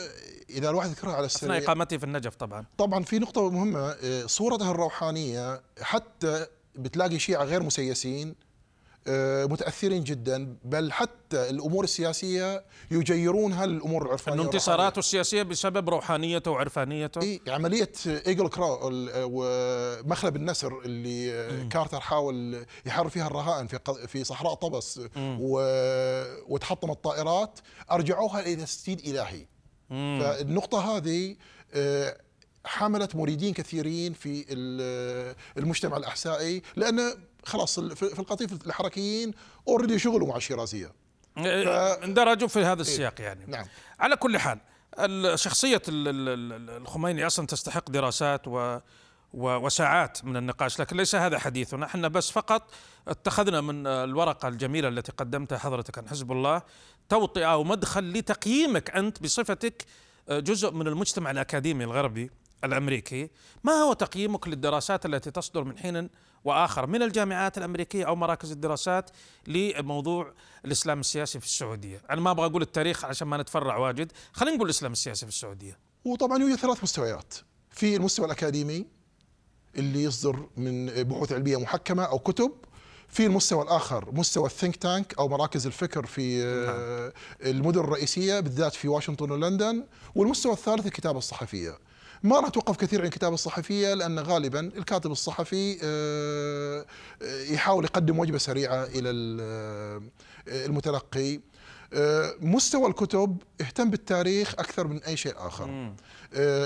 إذا 0.50 0.70
الواحد 0.70 0.88
يذكرها 0.88 1.12
على 1.12 1.26
أثناء 1.26 1.50
السريع. 1.50 1.56
اقامته 1.58 1.96
في 1.98 2.04
النجف 2.04 2.34
طبعا. 2.36 2.64
طبعا 2.78 3.02
في 3.04 3.18
نقطة 3.18 3.50
مهمة 3.50 3.88
آه، 3.90 4.26
صورته 4.26 4.70
الروحانية 4.70 5.62
حتى 5.82 6.46
بتلاقي 6.74 7.18
شيعة 7.18 7.44
غير 7.44 7.62
مسيسين 7.62 8.34
آه، 9.06 9.44
متأثرين 9.44 10.04
جدا 10.04 10.56
بل 10.64 10.92
حتى 10.92 11.50
الأمور 11.50 11.84
السياسية 11.84 12.64
يجيرونها 12.90 13.64
إنه 13.64 13.84
والروحانية. 13.84 14.42
انتصاراته 14.42 14.98
السياسية 14.98 15.42
بسبب 15.42 15.88
روحانيته 15.88 16.50
وعرفانيته؟ 16.50 17.20
إي 17.22 17.40
عملية 17.48 17.92
Eagle 18.06 18.48
Claw 18.48 18.88
ال- 18.88 19.10
ومخلب 19.14 20.36
النسر 20.36 20.80
اللي 20.84 21.68
كارتر 21.68 22.00
حاول 22.00 22.66
يحرر 22.86 23.08
فيها 23.08 23.26
الرهائن 23.26 23.66
في 23.66 23.78
في 24.06 24.24
صحراء 24.24 24.54
طبس 24.54 25.00
و- 25.16 26.24
وتحطم 26.54 26.90
الطائرات 26.90 27.58
أرجعوها 27.90 28.40
إلى 28.40 28.56
تسديد 28.56 29.00
الهي 29.00 29.46
فالنقطة 29.90 30.96
هذه 30.96 31.36
آه، 31.74 32.16
حملت 32.64 33.16
مريدين 33.16 33.54
كثيرين 33.54 34.12
في 34.12 34.44
ال- 34.50 35.34
المجتمع 35.58 35.96
الأحسائي 35.96 36.62
لأن 36.76 37.14
خلاص 37.48 37.80
في 37.80 38.18
القطيف 38.18 38.52
الحركيين 38.66 39.34
اوريدي 39.68 39.98
شغلوا 39.98 40.28
مع 40.28 40.36
الشيرازية. 40.36 40.92
آه، 41.38 42.04
اندرجوا 42.04 42.48
في 42.48 42.64
هذا 42.64 42.80
السياق 42.80 43.20
يعني. 43.20 43.44
نعم. 43.46 43.66
على 44.00 44.16
كل 44.16 44.38
حال 44.38 44.58
ال- 44.98 46.70
الخميني 46.82 47.26
أصلا 47.26 47.46
تستحق 47.46 47.90
دراسات 47.90 48.48
و 48.48 48.78
و- 49.34 49.56
وساعات 49.56 50.24
من 50.24 50.36
النقاش 50.36 50.80
لكن 50.80 50.96
ليس 50.96 51.14
هذا 51.14 51.38
حديثنا 51.38 51.86
إحنا 51.86 52.08
بس 52.08 52.30
فقط 52.30 52.70
اتخذنا 53.08 53.60
من 53.60 53.86
الورقة 53.86 54.48
الجميلة 54.48 54.88
التي 54.88 55.12
قدمتها 55.12 55.58
حضرتك 55.58 55.98
عن 55.98 56.08
حزب 56.08 56.32
الله 56.32 56.62
توطئة 57.08 57.56
ومدخل 57.56 58.12
لتقييمك 58.12 58.90
أنت 58.90 59.22
بصفتك 59.22 59.84
جزء 60.30 60.70
من 60.72 60.86
المجتمع 60.86 61.30
الأكاديمي 61.30 61.84
الغربي. 61.84 62.30
الأمريكي 62.64 63.30
ما 63.64 63.72
هو 63.72 63.92
تقييمك 63.92 64.48
للدراسات 64.48 65.06
التي 65.06 65.30
تصدر 65.30 65.64
من 65.64 65.78
حين 65.78 66.08
وآخر 66.44 66.86
من 66.86 67.02
الجامعات 67.02 67.58
الأمريكية 67.58 68.04
أو 68.04 68.16
مراكز 68.16 68.52
الدراسات 68.52 69.10
لموضوع 69.46 70.32
الإسلام 70.64 71.00
السياسي 71.00 71.40
في 71.40 71.46
السعودية؟ 71.46 72.02
أنا 72.10 72.20
ما 72.20 72.30
أبغى 72.30 72.46
أقول 72.46 72.62
التاريخ 72.62 73.04
عشان 73.04 73.28
ما 73.28 73.36
نتفرع 73.36 73.76
واجد 73.76 74.12
خلينا 74.32 74.56
نقول 74.56 74.66
الإسلام 74.66 74.92
السياسي 74.92 75.26
في 75.26 75.32
السعودية. 75.32 75.78
وطبعا 76.04 76.38
يوجد 76.38 76.54
ثلاث 76.54 76.82
مستويات. 76.82 77.34
في 77.70 77.96
المستوى 77.96 78.26
الأكاديمي 78.26 78.86
اللي 79.76 80.02
يصدر 80.02 80.48
من 80.56 80.86
بحوث 80.86 81.32
علمية 81.32 81.56
محكمة 81.56 82.02
أو 82.02 82.18
كتب 82.18 82.52
في 83.08 83.26
المستوى 83.26 83.62
الآخر 83.62 84.12
مستوى 84.12 84.46
الثينك 84.46 84.76
تانك 84.76 85.14
أو 85.18 85.28
مراكز 85.28 85.66
الفكر 85.66 86.06
في 86.06 86.44
آه، 86.44 87.12
المدن 87.48 87.80
الرئيسية 87.80 88.40
بالذات 88.40 88.74
في 88.74 88.88
واشنطن 88.88 89.30
ولندن 89.30 89.84
والمستوى 90.14 90.52
الثالث 90.52 90.86
الكتابة 90.86 91.18
الصحفية. 91.18 91.78
ما 92.22 92.40
راح 92.40 92.48
توقف 92.48 92.76
كثير 92.76 93.00
عن 93.00 93.06
الكتابة 93.06 93.34
الصحفية 93.34 93.94
لأن 93.94 94.18
غالبا 94.18 94.60
الكاتب 94.60 95.10
الصحفي 95.12 95.78
آه، 95.82 96.84
آه، 97.22 97.42
يحاول 97.42 97.84
يقدم 97.84 98.18
وجبة 98.18 98.38
سريعة 98.38 98.84
إلى 98.84 99.10
ال- 99.10 99.38
آه، 100.48 100.66
المتلقي. 100.66 101.40
مستوى 102.40 102.88
الكتب 102.88 103.36
اهتم 103.60 103.90
بالتاريخ 103.90 104.52
أكثر 104.58 104.86
من 104.86 105.02
أي 105.02 105.16
شيء 105.16 105.34
آخر. 105.36 105.94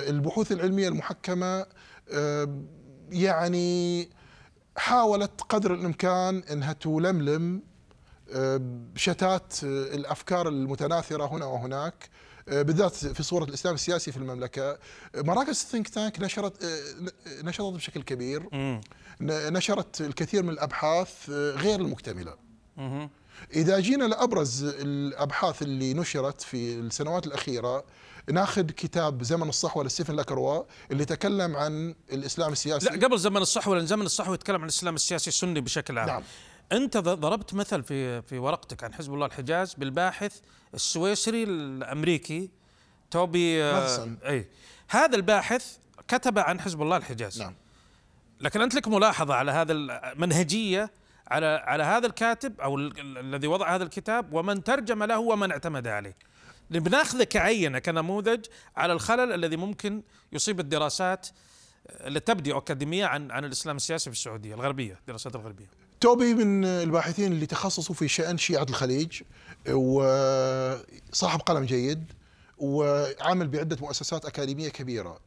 البحوث 0.08 0.52
العلمية 0.52 0.88
المحكمة 0.88 1.66
يعني 3.10 4.08
حاولت 4.76 5.40
قدر 5.48 5.74
الإمكان 5.74 6.42
إنها 6.52 6.72
تلملم 6.72 7.62
شتات 8.96 9.54
الأفكار 9.64 10.48
المتناثرة 10.48 11.26
هنا 11.26 11.44
وهناك. 11.46 12.08
بالذات 12.46 12.94
في 12.94 13.22
صورة 13.22 13.44
الإسلام 13.44 13.74
السياسي 13.74 14.12
في 14.12 14.16
المملكة. 14.16 14.70
آه، 14.70 14.78
مراكز 15.16 15.48
الثينك 15.60 15.88
تانك 15.88 16.20
نشرت 16.20 16.64
آه، 16.64 17.42
نشرت 17.42 17.72
بشكل 17.74 18.02
كبير. 18.02 18.48
نشرت 19.20 20.00
الكثير 20.00 20.42
من 20.42 20.50
الأبحاث 20.50 21.30
آه، 21.30 21.50
غير 21.52 21.80
المكتملة. 21.80 22.34
إذا 23.54 23.80
جينا 23.80 24.04
لأبرز 24.04 24.64
الأبحاث 24.64 25.62
اللي 25.62 25.94
نشرت 25.94 26.40
في 26.40 26.74
السنوات 26.74 27.26
الأخيرة 27.26 27.84
ناخذ 28.30 28.62
كتاب 28.62 29.22
زمن 29.22 29.48
الصحوة 29.48 29.84
لستيفن 29.84 30.16
لاكروا 30.16 30.64
اللي 30.90 31.04
تكلم 31.04 31.56
عن 31.56 31.94
الإسلام 32.12 32.52
السياسي. 32.52 32.86
لا 32.96 33.06
قبل 33.06 33.18
زمن 33.18 33.36
الصحوة 33.36 33.76
لأن 33.76 33.86
زمن 33.86 34.06
الصحوة 34.06 34.34
يتكلم 34.34 34.56
عن 34.56 34.62
الإسلام 34.62 34.94
السياسي 34.94 35.28
السني 35.30 35.60
بشكل 35.60 35.98
عام. 35.98 36.08
نعم. 36.08 36.22
أنت 36.72 36.96
ض- 36.96 37.08
ضربت 37.20 37.54
مثل 37.54 37.82
في 37.82 38.22
في 38.22 38.38
ورقتك 38.38 38.84
عن 38.84 38.94
حزب 38.94 39.14
الله 39.14 39.26
الحجاز 39.26 39.74
بالباحث 39.74 40.32
السويسري 40.74 41.42
الأمريكي 41.42 42.50
توبي 43.10 43.62
آه،. 43.64 44.08
أي 44.24 44.48
هذا 44.88 45.16
الباحث 45.16 45.76
كتب 46.08 46.38
عن 46.38 46.60
حزب 46.60 46.82
الله 46.82 46.96
الحجاز 46.96 47.42
نعم 47.42 47.54
لكن 48.40 48.60
أنت 48.60 48.74
لك 48.74 48.88
ملاحظة 48.88 49.34
على 49.34 49.52
هذا 49.52 49.72
المنهجيه 49.72 50.90
على 51.28 51.46
على 51.46 51.82
هذا 51.82 52.06
الكاتب 52.06 52.60
أو 52.60 52.76
ال- 52.76 53.00
ال- 53.00 53.18
الذي 53.18 53.46
وضع 53.46 53.74
هذا 53.74 53.84
الكتاب 53.84 54.32
ومن 54.32 54.64
ترجم 54.64 55.02
له 55.04 55.18
ومن 55.18 55.50
اعتمد 55.50 55.86
عليه. 55.86 56.16
بناخذه 56.70 57.24
كعينة 57.24 57.78
كنموذج 57.78 58.46
على 58.76 58.92
الخلل 58.92 59.32
الذي 59.32 59.56
ممكن 59.56 60.02
يصيب 60.32 60.60
الدراسات 60.60 61.28
التي 61.86 62.34
تبدو 62.34 62.58
أكاديمية 62.58 63.06
عن 63.06 63.30
عن 63.30 63.44
الإسلام 63.44 63.76
السياسي 63.76 64.10
في 64.10 64.16
السعودية 64.16 64.54
الغربية، 64.54 64.98
الدراسات 65.00 65.34
الغربية. 65.34 65.81
توبي 66.02 66.34
من 66.34 66.64
الباحثين 66.64 67.32
اللي 67.32 67.46
تخصصوا 67.46 67.94
في 67.94 68.08
شأن 68.08 68.38
شيعة 68.38 68.66
الخليج 68.68 69.22
وصاحب 69.70 71.40
قلم 71.40 71.64
جيد 71.64 72.04
وعامل 72.58 73.48
بعدة 73.48 73.76
مؤسسات 73.80 74.24
أكاديمية 74.24 74.68
كبيرة. 74.68 75.18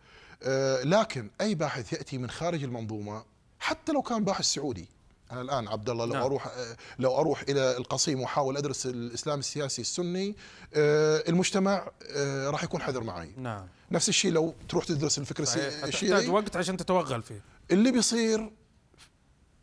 آه، 0.43 0.83
لكن 0.83 1.29
أي 1.41 1.55
باحث 1.55 1.93
يأتي 1.93 2.17
من 2.17 2.29
خارج 2.29 2.63
المنظومة 2.63 3.23
حتى 3.59 3.91
لو 3.91 4.01
كان 4.01 4.23
باحث 4.23 4.45
سعودي 4.45 4.87
أنا 5.31 5.41
الآن 5.41 5.67
عبد 5.67 5.89
الله 5.89 6.05
لو 6.05 6.13
نعم. 6.13 6.23
أروح 6.23 6.51
لو 6.99 7.17
أروح 7.17 7.41
إلى 7.41 7.77
القصيم 7.77 8.21
وأحاول 8.21 8.57
أدرس 8.57 8.85
الإسلام 8.85 9.39
السياسي 9.39 9.81
السني 9.81 10.35
آه، 10.73 11.23
المجتمع 11.29 11.87
آه، 12.15 12.49
راح 12.49 12.63
يكون 12.63 12.81
حذر 12.81 13.03
معي. 13.03 13.31
نعم. 13.37 13.67
نفس 13.91 14.09
الشيء 14.09 14.31
لو 14.31 14.53
تروح 14.69 14.85
تدرس 14.85 15.17
الفكر 15.17 15.45
صحيح. 15.45 15.69
تحتاج 15.69 15.87
الشيعي 15.87 16.29
وقت 16.29 16.55
عشان 16.55 16.77
تتوغل 16.77 17.23
فيه. 17.23 17.41
اللي 17.71 17.91
بيصير 17.91 18.51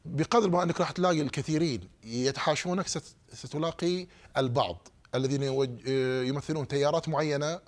بقدر 0.04 0.50
ما 0.50 0.62
أنك 0.62 0.80
راح 0.80 0.90
تلاقي 0.90 1.20
الكثيرين 1.20 1.80
يتحاشونك 2.04 2.86
ست- 2.88 3.16
ستلاقي 3.32 4.06
البعض 4.36 4.88
الذين 5.14 5.42
يمثلون 6.28 6.68
تيارات 6.68 7.08
معينة 7.08 7.60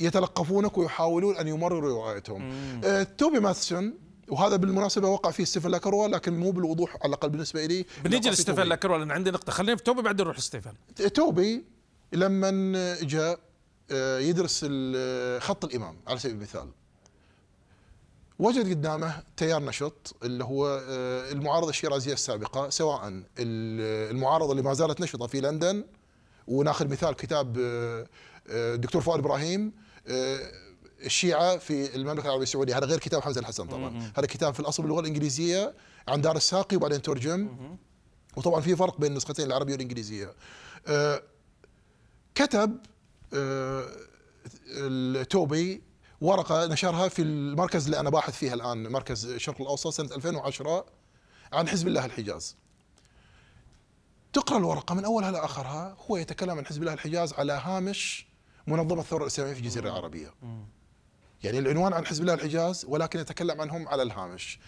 يتلقفونك 0.00 0.78
ويحاولون 0.78 1.36
أن 1.36 1.48
يمرروا 1.48 1.90
روايتهم. 1.90 2.42
آه، 2.84 3.02
توبي 3.02 3.40
ماثسون 3.40 3.94
وهذا 4.28 4.56
بالمناسبة 4.56 5.08
وقع 5.08 5.30
فيه 5.30 5.44
ستيفن 5.44 5.70
لاكروا 5.70 6.08
لكن 6.08 6.36
مو 6.38 6.50
بالوضوح 6.50 6.94
على 6.96 7.08
الأقل 7.08 7.28
بالنسبة 7.30 7.66
لي 7.66 7.86
بنيجي 8.04 8.22
فيه 8.22 8.30
لستيفن. 8.30 8.62
لاكروا 8.62 8.98
لأن 8.98 9.10
عندي 9.10 9.30
نقطة 9.30 9.52
خلينا 9.52 9.76
في 9.76 9.82
توبي 9.82 10.02
بعدين 10.02 10.24
نروح 10.26 10.38
لستيفن 10.38 10.72
توبي 11.14 11.64
لما 12.12 12.96
جاء 13.02 13.38
آه، 13.90 14.18
يدرس 14.18 14.64
خط 15.42 15.64
الإمام 15.64 15.96
على 16.06 16.18
سبيل 16.18 16.34
المثال 16.36 16.68
وجد 18.38 18.70
قدامه 18.70 19.22
تيار 19.36 19.62
نشط 19.64 20.16
اللي 20.22 20.44
هو 20.44 20.66
آه، 20.88 21.32
المعارضة 21.32 21.70
الشيرازية 21.70 22.12
السابقة 22.12 22.70
سواء 22.70 23.08
ال- 23.08 23.22
المعارضة 24.10 24.50
اللي 24.52 24.62
ما 24.62 24.74
زالت 24.74 25.00
نشطة 25.00 25.26
في 25.26 25.40
لندن 25.40 25.84
وناخذ 26.46 26.88
مثال 26.88 27.14
كتاب 27.16 27.58
آه، 27.58 28.06
آه، 28.48 28.74
الدكتور 28.74 29.02
فؤاد 29.02 29.18
إبراهيم 29.18 29.72
آه، 30.08 30.52
الشيعة 31.04 31.56
في 31.58 31.96
المملكة 31.96 32.24
العربية 32.26 32.42
السعودية. 32.42 32.78
هذا 32.78 32.86
غير 32.86 32.98
كتاب 32.98 33.22
حمزة 33.22 33.40
الحسن 33.40 33.66
طبعا. 33.66 34.12
هذا 34.16 34.26
كتاب 34.26 34.54
في 34.54 34.60
الأصل 34.60 34.82
باللغة 34.82 35.00
الإنجليزية 35.00 35.74
عن 36.08 36.20
دار 36.20 36.36
الساقي 36.36 36.76
وبعدين 36.76 37.02
ترجم. 37.02 37.48
وطبعا 38.36 38.60
في 38.60 38.76
فرق 38.76 39.00
بين 39.00 39.10
النسختين 39.10 39.46
العربية 39.46 39.72
والإنجليزية. 39.72 40.32
آه، 40.86 41.22
كتب 42.34 42.78
آه، 43.34 43.84
التوبي 44.66 45.82
ورقة 46.20 46.66
نشرها 46.66 47.08
في 47.08 47.22
المركز 47.22 47.84
اللي 47.84 48.00
أنا 48.00 48.10
باحث 48.10 48.36
فيها 48.36 48.54
الآن 48.54 48.92
مركز 48.92 49.26
الشرق 49.26 49.60
الأوسط 49.60 49.88
سنة 49.88 50.14
2010 50.14 50.86
عن 51.52 51.68
حزب 51.68 51.88
الله 51.88 52.04
الحجاز. 52.04 52.56
تقرأ 54.32 54.58
الورقة 54.58 54.94
من 54.94 55.04
أولها 55.04 55.30
لاخرها 55.30 55.96
هو 56.10 56.16
يتكلم 56.16 56.58
عن 56.58 56.66
حزب 56.66 56.80
الله 56.80 56.92
الحجاز 56.92 57.32
على 57.32 57.52
هامش 57.52 58.26
منظمة 58.66 59.00
الثورة 59.00 59.22
الإسلامية 59.22 59.52
في 59.52 59.58
الجزيرة 59.58 59.88
العربية. 59.88 60.34
يعني 61.42 61.58
العنوان 61.58 61.92
عن 61.92 62.06
حزب 62.06 62.22
الله 62.22 62.34
الحجاز 62.34 62.84
ولكن 62.88 63.18
يتكلم 63.18 63.60
عنهم 63.60 63.88
على 63.88 64.02
الهامش. 64.02 64.58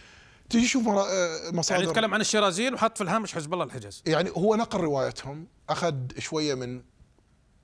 تجي 0.50 0.64
تشوف 0.64 0.88
آه، 0.88 1.50
مصادر 1.50 1.80
يعني 1.80 1.90
يتكلم 1.90 2.14
عن 2.14 2.20
الشيرازيين 2.20 2.74
وحط 2.74 2.96
في 2.96 3.04
الهامش 3.04 3.34
حزب 3.34 3.52
الله 3.52 3.64
الحجاز 3.64 4.02
يعني 4.06 4.30
هو 4.30 4.56
نقل 4.56 4.80
روايتهم 4.80 5.46
أخذ 5.68 5.94
شوية 6.18 6.54
من 6.54 6.82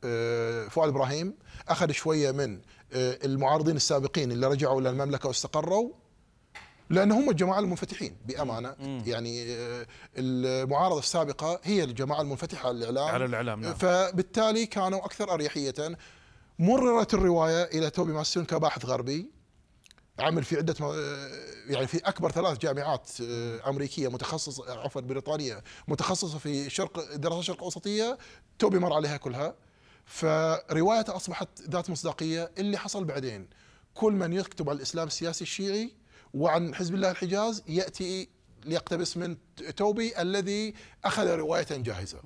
آه، 0.04 0.68
فؤاد 0.68 0.88
إبراهيم 0.88 1.34
أخذ 1.68 1.90
شوية 1.90 2.30
من 2.30 2.60
المعارضين 2.96 3.76
السابقين 3.76 4.32
اللي 4.32 4.46
رجعوا 4.46 4.80
للمملكه 4.80 5.26
واستقروا 5.28 5.90
لأن 6.90 7.12
هم 7.12 7.30
الجماعة 7.30 7.58
المنفتحين 7.58 8.16
بأمانة. 8.26 8.76
يعني 9.06 9.52
آه، 9.54 9.86
المعارضة 10.18 10.98
السابقة 10.98 11.60
هي 11.62 11.84
الجماعة 11.84 12.20
المنفتحة 12.20 12.68
على 12.68 12.76
الإعلام. 12.78 13.14
على 13.14 13.24
الإعلام، 13.24 13.60
نعم. 13.60 13.74
فبالتالي 13.74 14.66
كانوا 14.66 15.04
أكثر 15.04 15.32
أريحية. 15.34 15.74
مررت 16.58 17.14
الرواية 17.14 17.62
إلى 17.64 17.90
توبي 17.90 18.12
ماسون 18.12 18.44
كباحث 18.44 18.84
غربي 18.84 19.30
عمل 20.18 20.44
في 20.44 20.56
عدة 20.56 20.74
م- 20.80 20.94
يعني 21.72 21.86
في 21.86 21.98
أكبر 21.98 22.30
ثلاث 22.30 22.58
جامعات 22.58 23.10
آه، 23.22 23.68
أمريكية 23.70 24.08
متخصصة 24.08 24.80
عفوا 24.80 25.00
بريطانية 25.00 25.62
متخصصة 25.88 26.38
في 26.38 26.70
شرق 26.70 27.14
دراسات 27.14 27.38
الشرق 27.40 27.56
الاوسطيه 27.56 28.18
توبي 28.58 28.78
مر 28.78 28.92
عليها 28.92 29.16
كلها. 29.16 29.54
فروايته 30.06 31.16
أصبحت 31.16 31.48
ذات 31.62 31.90
مصداقية 31.90 32.50
اللي 32.58 32.78
حصل 32.78 33.04
بعدين. 33.04 33.48
كل 33.94 34.12
من 34.12 34.32
يكتب 34.32 34.70
عن 34.70 34.76
الإسلام 34.76 35.06
السياسي 35.06 35.44
الشيعي 35.44 35.92
وعن 36.34 36.74
حزب 36.74 36.94
الله 36.94 37.10
الحجاز 37.10 37.62
يأتي 37.68 38.28
ليقتبس 38.64 39.16
من 39.16 39.36
توبي 39.76 40.20
الذي 40.22 40.74
أخذ 41.04 41.34
رواية 41.34 41.66
جاهزة. 41.70 42.20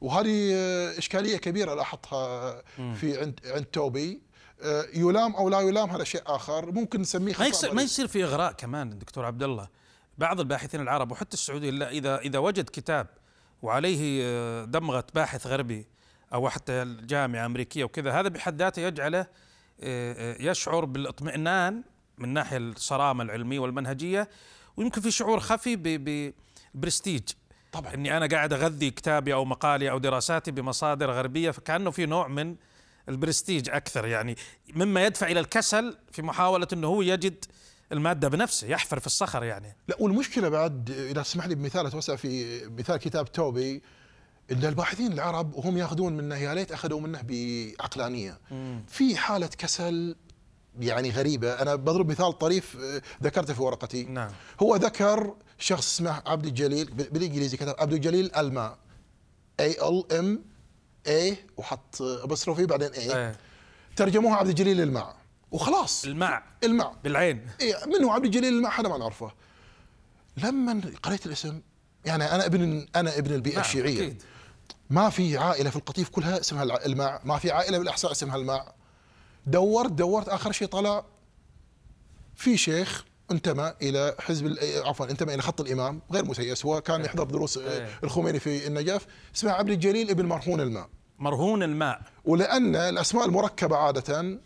وهذه 0.00 0.54
إشكالية 0.98 1.36
كبيرة 1.36 1.74
لاحظتها 1.74 2.62
في 2.94 3.20
عند 3.20 3.40
عند 3.44 3.64
توبي. 3.64 4.22
آه، 4.62 4.86
يلام 4.94 5.36
أو 5.36 5.48
لا 5.48 5.60
يلام 5.60 5.90
هذا 5.90 6.04
شيء 6.04 6.22
آخر. 6.26 6.72
ممكن 6.72 7.00
نسميه 7.00 7.34
ما 7.38 7.46
يصير 7.46 7.74
ما. 7.74 7.82
يصير 7.82 8.06
في 8.06 8.24
إغراء 8.24 8.52
كمان 8.52 8.98
دكتور 8.98 9.24
عبد 9.24 9.42
الله 9.42 9.68
بعض 10.18 10.40
الباحثين 10.40 10.80
العرب 10.80 11.12
وحتى 11.12 11.34
السعوديين 11.34 11.74
لا 11.74 11.90
اذا 11.90 12.18
إذا 12.18 12.38
وجد 12.38 12.64
كتاب 12.64 13.06
وعليه 13.62 14.20
آه، 14.24 14.64
دمغة 14.64 15.04
باحث 15.14 15.46
غربي 15.46 15.86
أو 16.36 16.48
حتى 16.48 16.72
الجامعة 16.72 17.46
امريكيه 17.46 17.84
وكذا 17.84 18.12
هذا 18.12 18.28
بحد 18.28 18.58
ذاته 18.62 18.82
يجعله 18.82 19.18
آه، 19.18 19.26
آه، 19.80 20.36
يشعر 20.40 20.84
بالاطمئنان 20.84 21.82
من 22.18 22.28
ناحية 22.28 22.56
الصرامة 22.56 23.24
العلمية 23.24 23.58
والمنهجية 23.58 24.28
ويمكن 24.76 25.00
في 25.00 25.10
شعور 25.10 25.40
خفي 25.40 25.76
ببرستيج 26.74 27.22
طبعا. 27.72 27.94
إني 27.94 28.16
أنا 28.16 28.26
قاعد 28.26 28.52
أغذي 28.52 28.90
كتابي 28.90 29.34
أو 29.34 29.44
مقالي 29.44 29.90
أو 29.90 29.98
دراساتي 29.98 30.50
بمصادر 30.50 31.10
غربية 31.10 31.50
فكأنه 31.50 31.90
في 31.90 32.06
نوع 32.06 32.28
من 32.28 32.56
البرستيج 33.08 33.70
أكثر. 33.70 34.06
يعني 34.06 34.36
مما 34.74 35.06
يدفع 35.06 35.26
إلى 35.26 35.40
الكسل 35.40 35.98
في 36.12 36.22
محاولة 36.22 36.68
إنه 36.72 36.86
هو 36.86 37.02
يجد 37.02 37.44
المادة 37.92 38.28
بنفسه 38.28 38.68
يحفر 38.68 39.00
في 39.00 39.06
الصخر 39.06 39.44
يعني. 39.44 39.76
لا 39.88 39.96
والمشكلة 40.00 40.48
بعد 40.48 40.90
إذا 40.90 41.22
تسمح 41.22 41.46
لي 41.46 41.54
بمثال 41.54 41.86
أتوسع 41.86 42.16
في 42.16 42.60
مثال 42.68 42.96
كتاب 42.96 43.32
توبي. 43.32 43.82
إن 44.52 44.64
الباحثين 44.64 45.12
العرب 45.12 45.54
وهم 45.54 45.78
ياخذون 45.78 46.16
منه 46.16 46.36
يا 46.36 46.54
ليت 46.54 46.72
أخذوا 46.72 47.00
منه 47.00 47.20
بعقلانية. 47.22 48.38
في 48.88 49.16
حالة 49.16 49.46
كسل 49.46 50.16
يعني 50.80 51.10
غريبة. 51.10 51.52
أنا 51.52 51.74
بضرب 51.74 52.10
مثال 52.10 52.38
طريف 52.38 52.76
آه، 52.76 53.02
ذكرته 53.22 53.54
في 53.54 53.62
ورقتي. 53.62 54.04
نعم. 54.04 54.30
هو 54.62 54.76
ذكر 54.76 55.34
شخص 55.58 55.94
اسمه 55.94 56.22
عبد 56.26 56.46
الجليل 56.46 56.84
بالإنجليزي 56.84 57.56
كتب 57.56 57.74
عبد 57.78 57.92
الجليل 57.92 58.34
الماء 58.36 58.78
A 59.60 59.70
L 59.88 60.12
M 60.12 60.44
A 61.06 61.36
وحط 61.56 62.02
apostrophe 62.02 62.66
بعدين 62.66 62.90
A. 62.92 63.34
ترجموها 63.96 64.36
عبد 64.36 64.48
الجليل 64.48 64.80
الماء 64.80 65.16
وخلاص. 65.50 66.04
الماء 66.04 66.42
الماء 66.64 66.96
بالعين. 67.04 67.46
إيه 67.60 67.74
من 67.86 68.04
هو؟ 68.04 68.10
عبد 68.10 68.24
الجليل 68.24 68.54
الماء 68.54 68.70
حدا 68.70 68.88
ما 68.88 68.98
نعرفه. 68.98 69.32
لما 70.36 70.80
قريت 71.02 71.26
الاسم 71.26 71.60
يعني 72.04 72.24
أنا 72.24 72.46
ابن 72.46 72.86
أنا 72.96 73.18
ابن 73.18 73.34
البيئة 73.34 73.54
نعم، 73.54 73.64
الشيعية. 73.64 74.06
أكيد. 74.06 74.22
ما 74.90 75.10
في 75.10 75.38
عائلة 75.38 75.70
في 75.70 75.76
القطيف 75.76 76.08
كلها 76.08 76.40
اسمها 76.40 76.86
الماء 76.86 77.20
ما 77.24 77.38
في 77.38 77.50
عائلة 77.50 77.78
بالاحساء 77.78 78.12
اسمها 78.12 78.36
الماء 78.36 78.74
دورت 79.46 79.92
دورت. 79.92 80.28
آخر 80.28 80.52
شيء 80.52 80.68
طلع 80.68 81.04
في 82.34 82.56
شيخ 82.56 83.04
انتمى 83.30 83.72
إلى 83.82 84.14
حزب 84.18 84.46
إيه، 84.46 84.82
عفوا 84.88 85.06
انتمى 85.06 85.34
إلى 85.34 85.42
خط 85.42 85.60
الإمام 85.60 86.02
غير 86.12 86.24
مسيس. 86.24 86.66
هو 86.66 86.80
كان 86.80 87.04
يحضر 87.04 87.24
دروس 87.24 87.58
إيه. 87.58 87.88
الخميني 88.04 88.38
في 88.40 88.66
النجف 88.66 89.06
اسمه 89.36 89.52
عبد 89.52 89.70
الجليل 89.70 90.10
ابن 90.10 90.26
مرهون 90.26 90.60
الماء 90.60 90.88
مرهون 91.18 91.62
الماء 91.62 92.00
ولأن 92.24 92.76
الأسماء 92.76 93.24
المركبة 93.24 93.76
عادة 93.76 94.38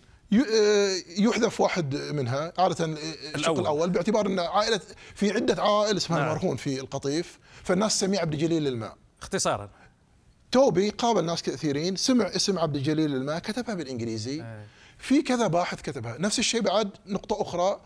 يحذف 1.18 1.60
واحد 1.60 1.94
منها 1.96 2.52
عادة 2.58 2.84
الشق 2.84 3.34
الأول. 3.34 3.60
الأول 3.60 3.90
باعتبار 3.90 4.26
إن 4.26 4.38
عائلة 4.38 4.80
في 5.14 5.30
عدة 5.30 5.62
عوائل 5.62 5.96
اسمها 5.96 6.18
نعم. 6.18 6.28
مرهون 6.28 6.56
في 6.56 6.80
القطيف. 6.80 7.38
فالناس 7.62 7.98
تسميه 7.98 8.18
عبد 8.18 8.32
الجليل 8.32 8.66
الماء 8.66 8.96
اختصارا. 9.22 9.70
توبي 10.52 10.90
قابل 10.90 11.24
ناس 11.24 11.42
كثيرين. 11.42 11.96
سمع 11.96 12.24
اسم 12.26 12.58
عبد 12.58 12.76
الجليل 12.76 13.14
الماء 13.14 13.38
كتبها 13.38 13.74
بالإنجليزي. 13.74 14.42
أي. 14.42 14.64
في 14.98 15.22
كذا 15.22 15.46
باحث 15.46 15.82
كتبها. 15.82 16.16
نفس 16.18 16.38
الشيء 16.38 16.60
بعد 16.60 16.90
نقطة 17.06 17.42
أخرى 17.42 17.80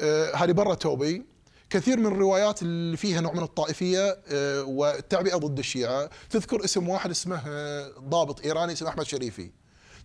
آه، 0.00 0.34
هذه 0.36 0.52
برا 0.52 0.74
توبي. 0.74 1.22
كثير 1.70 1.96
من 1.98 2.06
الروايات 2.06 2.62
اللي 2.62 2.96
فيها 2.96 3.20
نوع 3.20 3.32
من 3.32 3.42
الطائفية 3.42 4.18
آه، 4.28 4.62
والتعبئة 4.62 5.36
ضد 5.36 5.58
الشيعة. 5.58 6.10
تذكر 6.30 6.64
اسم 6.64 6.88
واحد 6.88 7.10
اسمه 7.10 7.42
آه، 7.46 7.92
ضابط 8.08 8.40
إيراني 8.40 8.72
اسمه 8.72 8.88
أحمد 8.88 9.06
شريفي. 9.06 9.50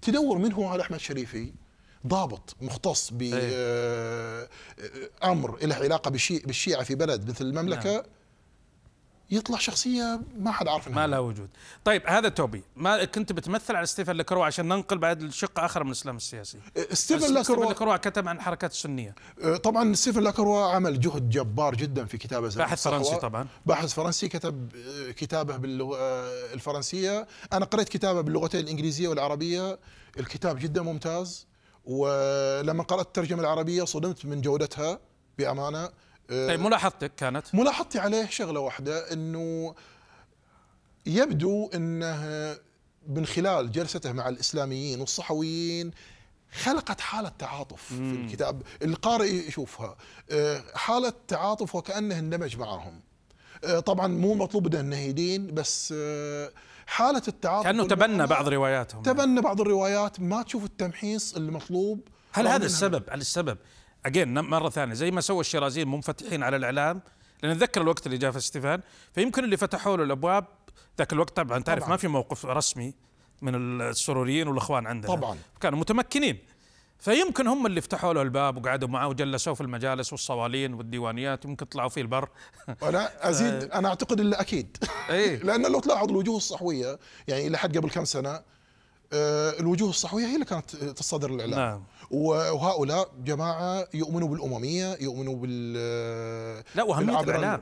تدور 0.02 0.38
من 0.38 0.54
هو 0.54 0.70
هذا 0.70 0.82
أحمد 0.82 1.00
شريفي؟ 1.00 1.54
ضابط 2.08 2.56
مختص. 2.62 3.10
بامر 5.22 5.58
له 5.66 5.76
علاقة 5.76 6.10
بالشي- 6.12 6.46
بالشيعة 6.46 6.84
في 6.84 6.96
بلد 6.96 7.30
مثل 7.30 7.46
المملكة. 7.46 7.92
نعم. 7.94 8.04
يطلع 9.32 9.58
شخصية 9.58 10.22
ما 10.38 10.52
حد 10.52 10.68
عارف 10.68 10.88
ما 10.88 11.08
لها 11.08 11.20
وجود. 11.20 11.50
طيب 11.84 12.02
هذا 12.08 12.30
توبي 12.30 12.64
ما 12.76 13.06
كنت 13.06 13.32
بتمثل 13.32 13.76
على 13.76 13.86
ستيفن 13.86 14.14
لكرو 14.14 14.44
عشان 14.44 14.66
ننقل 14.68 14.98
بعد 14.98 15.22
الشق 15.22 15.60
آخر 15.60 15.84
من 15.84 15.90
الإسلام 15.90 16.16
السياسي؟ 16.16 16.58
ستيفن 16.94 17.34
لاكروا 17.34 17.66
لاكروا 17.66 17.98
كتب 17.98 18.28
عن 18.28 18.36
الحركات 18.36 18.72
السنية. 18.72 19.16
طبعا 19.64 19.94
ستيفن 19.94 20.24
لاكروا 20.24 20.66
عمل 20.66 21.00
جهد 21.00 21.30
جبار 21.30 21.76
جدا 21.76 22.06
في 22.06 22.18
كتابة 22.18 22.50
باحث 22.56 22.84
فرنسي 22.84 23.16
طبعا. 23.16 23.48
باحث 23.66 23.94
فرنسي 23.94 24.28
كتب 24.28 24.72
كتابه 25.18 25.58
باللغة 25.58 25.98
الفرنسية. 26.54 27.28
أنا 27.54 27.66
قرأت 27.66 27.90
كتابه 27.90 28.22
باللغتين 28.22 28.60
الإنجليزية 28.60 29.08
والعربية. 29.08 29.80
الكتاب 30.20 30.60
جدا 30.60 30.82
ممتاز. 30.82 31.48
ولما 31.86 32.84
قرأت 32.84 33.06
الترجمة 33.06 33.42
العربية 33.42 33.84
صدمت 33.84 34.26
من 34.26 34.42
جودتها 34.42 35.00
بأمانة. 35.38 35.90
طيب 36.30 36.60
ملاحظتك 36.60 37.16
كانت؟ 37.16 37.56
ملاحظتي 37.56 38.00
عليه 38.00 38.26
شغلة 38.30 38.60
واحدة 38.60 39.14
إنه 39.14 39.76
يبدو 41.06 41.70
إنه 41.76 42.58
من 43.08 43.26
خلال 43.26 43.72
جلسته 43.72 44.12
مع 44.12 44.30
الإسلاميين 44.30 45.00
والصحويين 45.00 45.92
خلقت 46.64 47.02
حالة 47.02 47.32
تعاطف 47.40 47.92
مم. 47.92 48.14
في 48.14 48.22
الكتاب. 48.22 48.62
القارئ 48.82 49.48
يشوفها. 49.48 49.96
آه، 50.32 50.64
حالة 50.76 51.14
تعاطف 51.28 51.76
وكأنه 51.76 52.20
اندمج 52.20 52.58
معهم 52.58 53.02
آه، 53.64 53.80
طبعا 53.80 54.08
مو 54.08 54.34
مطلوب 54.34 54.76
إنه 54.76 54.98
يدين 54.98 55.54
بس 55.54 55.94
آه، 55.98 56.52
حالة 56.88 57.22
التعاطف 57.28 57.64
كأنه 57.66 57.88
تبنى 57.88 58.28
بعض 58.28 58.48
رواياتهم. 58.50 59.04
تبنى 59.04 59.42
بعض 59.42 59.62
الروايات 59.62 60.20
ما 60.20 60.44
تشوف 60.44 60.64
التمحيص 60.64 61.36
المطلوب. 61.36 62.00
هل 62.32 62.48
هذا 62.48 62.66
السبب 62.66 63.04
هل 63.10 63.22
السبب 63.22 63.58
اجين 64.06 64.40
مرة 64.40 64.70
ثانية. 64.70 64.94
زي 64.94 65.12
ما 65.12 65.22
سوى 65.22 65.40
الشيرازيين 65.40 65.88
منفتحين 65.88 66.44
على 66.44 66.56
الإعلام 66.56 67.02
لأن 67.44 67.52
نتذكر 67.52 67.82
الوقت 67.82 68.06
اللي 68.06 68.18
جاء 68.18 68.32
في 68.32 68.40
ستيفان. 68.40 68.82
فيمكن 69.14 69.44
اللي 69.44 69.58
فتحوا 69.58 69.98
له 69.98 70.04
الابواب 70.04 70.46
ذاك 70.98 71.14
الوقت 71.14 71.36
طبعا 71.38 71.60
تعرف 71.60 71.80
طبعًا. 71.80 71.90
ما 71.90 71.98
في 71.98 72.08
موقف 72.08 72.46
رسمي 72.46 72.94
من 73.42 73.82
السروريين 73.82 74.48
والإخوان 74.48 74.88
عندنا. 74.88 75.16
طبعا. 75.16 75.38
كانوا 75.62 75.80
متمكنين. 75.80 76.38
فيمكن 77.00 77.48
هم 77.48 77.66
اللي 77.66 77.82
فتحوا 77.82 78.14
له 78.14 78.22
الباب 78.22 78.58
وقعدوا 78.58 78.88
معه 78.88 79.08
وجلسوه 79.08 79.54
في 79.54 79.62
المجالس 79.62 80.12
والصوالين 80.14 80.74
والديوانيات. 80.74 81.46
يمكن 81.46 81.66
طلعوا 81.66 81.90
فيه 81.90 82.02
البر. 82.02 82.30
أنا 82.84 83.30
أزيد 83.30 83.64
أنا 83.64 83.88
أعتقد 83.90 84.20
انه 84.20 84.40
أكيد. 84.40 84.78
إيه. 85.10 85.36
لأن 85.46 85.72
لو 85.72 85.80
تلاحظ 85.80 86.10
الوجوه 86.10 86.38
الصحوية 86.38 87.00
يعني 87.28 87.50
لحد 87.50 87.78
قبل 87.78 87.90
كم 87.90 88.06
سنة 88.06 88.42
آه، 89.14 89.60
الوجوه 89.60 89.90
الصحوية 89.90 90.26
هي 90.26 90.34
اللي 90.34 90.46
كانت 90.46 90.76
تصدر 90.76 91.30
الإعلام. 91.30 91.60
نعم. 91.60 91.84
وهؤلاء 92.12 93.12
جماعة 93.24 93.88
يؤمنوا 93.94 94.28
بالأممية 94.28 94.98
يؤمنوا 95.02 95.36
بال 95.36 96.64
لا 96.76 96.84
واهميه 96.84 97.20
الإعلام. 97.20 97.62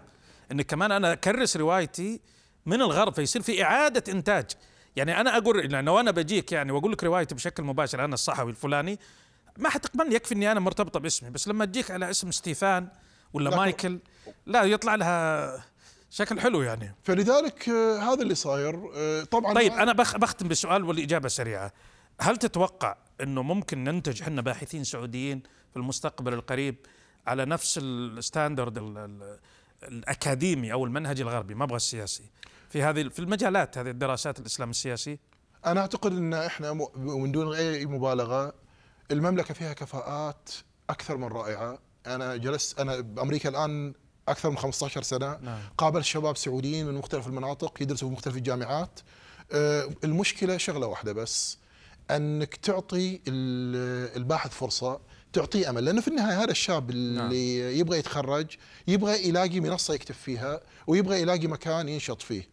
إن 0.52 0.62
كمان 0.62 0.92
أنا 0.92 1.14
أكرس 1.14 1.58
روايتي 1.58 2.22
من 2.66 2.82
الغرب 2.82 3.14
فيصير 3.14 3.42
في 3.42 3.64
إعادة 3.64 4.14
إنتاج. 4.14 4.46
يعني 4.96 5.22
أنا 5.22 5.38
أقول 5.38 5.70
لو 5.70 6.00
أنا 6.00 6.12
بجيك 6.12 6.52
يعني 6.52 6.72
وأقول 6.72 6.92
لك 6.92 7.04
روايتي 7.04 7.36
بشكل 7.36 7.64
مباشر 7.64 8.06
أنا 8.06 8.14
الصحفي 8.14 8.50
الفلاني 8.50 9.00
ما 9.58 9.70
حتقبلني 9.70 10.16
يكفي 10.16 10.36
إني 10.36 10.52
أنا 10.52 10.60
مرتبطة 10.60 11.00
باسمي 11.00 11.30
بس 11.30 11.48
لما 11.48 11.66
تجيك 11.66 11.92
على 11.92 12.10
اسم 12.10 12.32
ستيفان 12.32 12.88
ولا 13.34 13.58
مايكل 13.58 14.00
لا 14.46 14.64
يطلع 14.64 14.96
لها 14.96 15.66
شكل 16.10 16.40
حلو 16.40 16.62
يعني. 16.62 16.96
فلذلك 17.04 17.70
آه، 17.70 17.98
هذا 17.98 18.22
اللي 18.22 18.36
صاير. 18.36 18.92
آه، 18.96 19.24
طبعا 19.24 19.54
طيب 19.54 19.74
أنا 19.74 19.94
بختم 19.94 20.48
بالسؤال 20.48 20.84
والإجابة 20.84 21.28
سريعة. 21.28 21.72
هل 22.22 22.38
تتوقع 22.38 22.98
إنه 23.22 23.42
ممكن 23.42 23.84
ننتج 23.84 24.22
إحنا 24.22 24.42
باحثين 24.42 24.84
سعوديين 24.84 25.44
في 25.72 25.78
المستقبل 25.78 26.34
القريب 26.34 26.76
على 27.28 27.46
نفس 27.46 27.80
الستاندرد 27.82 28.78
الأكاديمي 29.84 30.74
أو 30.74 30.86
المنهج 30.86 31.22
الغربي 31.22 31.56
ما 31.56 31.64
أبغى 31.64 31.76
السياسي. 31.76 32.24
في 32.70 32.84
هذه 32.84 33.08
في 33.08 33.20
المجالات 33.20 33.78
هذه 33.78 33.90
الدراسات 33.90 34.40
الإسلام 34.40 34.70
السياسي. 34.70 35.20
أنا 35.66 35.82
أعتقد 35.82 36.12
إن 36.12 36.34
إحنا 36.34 36.74
من 36.96 37.32
دون 37.32 37.56
أي 37.56 37.86
مبالغة 37.86 38.54
المملكة 39.12 39.54
فيها 39.54 39.74
كفاءات 39.74 40.50
أكثر 40.90 41.18
من 41.18 41.28
رائعة. 41.28 41.80
أنا 42.06 42.36
جلست 42.36 42.80
أنا 42.80 43.00
بأمريكا 43.00 43.50
الآن 43.50 43.94
أكثر 44.28 44.50
من 44.50 44.58
15 44.58 45.02
سنة. 45.02 45.38
نعم. 45.42 45.60
قابلت 45.78 46.06
شباب 46.06 46.38
سعوديين 46.38 46.86
من 46.86 46.94
مختلف 46.94 47.28
المناطق 47.28 47.82
يدرسوا 47.82 48.08
في 48.08 48.14
مختلف 48.14 48.38
الجامعات. 48.38 49.00
آه، 49.52 49.90
المشكلة 50.04 50.58
شغلة 50.58 50.88
واحدة 50.88 51.14
بس. 51.14 51.58
أنك 52.12 52.56
تعطي 52.56 53.20
الباحث 53.28 54.52
فرصة 54.52 55.00
تعطيه 55.34 55.70
أمل. 55.70 55.86
لأنه 55.86 56.02
في 56.02 56.08
النهاية 56.08 56.44
هذا 56.44 56.52
الشاب 56.52 56.90
اللي 56.90 57.20
نعم. 57.20 57.32
يبغى 57.80 57.98
يتخرج 57.98 58.48
يبغى 58.88 59.28
يلاقي 59.28 59.60
منصة 59.60 59.94
يكتب 59.94 60.16
فيها 60.16 60.62
ويبغى 60.88 61.22
يلاقي 61.22 61.48
مكان 61.48 61.90
ينشط 61.90 62.22
فيه. 62.22 62.48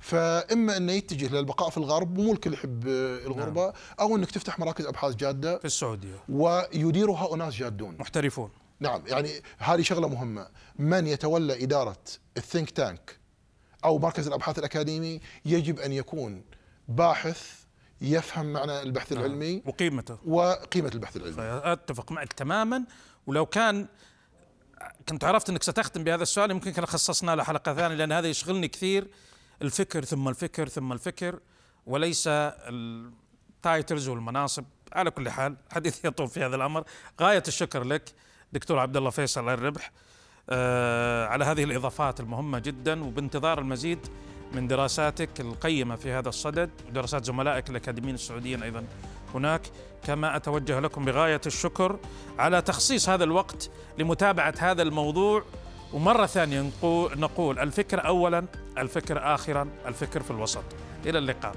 فإما 0.00 0.76
أنه 0.76 0.92
يتجه 0.92 1.34
للبقاء 1.34 1.70
في 1.70 1.78
الغرب 1.78 2.18
مو 2.18 2.32
الكل 2.32 2.52
يحب 2.52 2.88
الغربة 3.26 3.64
نعم. 3.64 3.72
أو 4.00 4.16
أنك 4.16 4.30
تفتح 4.30 4.58
مراكز 4.58 4.86
أبحاث 4.86 5.14
جادة 5.14 5.58
في 5.58 5.64
السعودية. 5.64 6.16
ويديرها 6.28 7.34
أناس 7.34 7.54
جادون. 7.54 7.96
محترفون. 7.98 8.50
نعم 8.80 9.02
يعني 9.06 9.30
هذه 9.58 9.82
شغلة 9.82 10.08
مهمة. 10.08 10.48
من 10.78 11.06
يتولى 11.06 11.64
إدارة 11.64 12.02
الثينك 12.36 12.70
تانك 12.70 13.16
أو 13.84 13.98
مركز 13.98 14.26
الأبحاث 14.26 14.58
الأكاديمي 14.58 15.20
يجب 15.44 15.80
أن 15.80 15.92
يكون 15.92 16.42
باحث 16.88 17.59
يفهم 18.00 18.52
معنى 18.52 18.82
البحث 18.82 19.12
نعم. 19.12 19.24
العلمي 19.24 19.62
وقيمته. 19.66 20.18
وقيمة 20.26 20.90
البحث 20.94 21.16
العلمي. 21.16 21.72
أتفق 21.72 22.12
معك 22.12 22.32
تماما. 22.32 22.84
ولو 23.26 23.46
كان 23.46 23.86
كنت 25.08 25.24
عرفت 25.24 25.50
إنك 25.50 25.62
ستختم 25.62 26.04
بهذا 26.04 26.22
السؤال 26.22 26.50
يمكن 26.50 26.72
كان 26.72 26.86
خصصنا 26.86 27.36
له 27.36 27.42
حلقه 27.42 27.74
ثانية 27.74 27.96
لأن 27.96 28.12
هذا 28.12 28.28
يشغلني 28.28 28.68
كثير. 28.68 29.06
الفكر 29.62 30.04
ثم 30.04 30.28
الفكر 30.28 30.68
ثم 30.68 30.92
الفكر 30.92 31.40
وليس 31.86 32.24
التايتلز 32.28 34.08
والمناصب. 34.08 34.64
على 34.92 35.10
كل 35.10 35.30
حال 35.30 35.56
حديث 35.72 36.04
يطول 36.04 36.28
في 36.28 36.44
هذا 36.44 36.56
الأمر. 36.56 36.84
غاية 37.20 37.42
الشكر 37.48 37.84
لك 37.84 38.12
دكتور 38.52 38.78
عبد 38.78 38.96
الله 38.96 39.10
فيصل 39.10 39.48
الربح 39.48 39.92
آه 40.50 41.26
على 41.26 41.44
هذه 41.44 41.64
الإضافات 41.64 42.20
المهمة 42.20 42.58
جدا 42.58 43.04
وبانتظار 43.04 43.58
المزيد 43.58 43.98
من 44.52 44.68
دراساتك 44.68 45.40
القيمة 45.40 45.96
في 45.96 46.12
هذا 46.12 46.28
الصدد. 46.28 46.70
ودراسات 46.88 47.24
زملائك 47.24 47.70
الأكاديميين 47.70 48.14
السعوديين 48.14 48.62
أيضا 48.62 48.84
هناك. 49.34 49.62
كما 50.04 50.36
أتوجه 50.36 50.80
لكم 50.80 51.04
بغاية 51.04 51.40
الشكر 51.46 51.98
على 52.38 52.62
تخصيص 52.62 53.08
هذا 53.08 53.24
الوقت 53.24 53.70
لمتابعة 53.98 54.54
هذا 54.58 54.82
الموضوع. 54.82 55.44
ومرة 55.92 56.26
ثانية 56.26 56.70
نقول 57.16 57.58
الفكر 57.58 58.06
أولا 58.06 58.44
الفكر 58.78 59.34
آخرا 59.34 59.68
الفكر 59.86 60.22
في 60.22 60.30
الوسط. 60.30 60.64
إلى 61.06 61.18
اللقاء. 61.18 61.54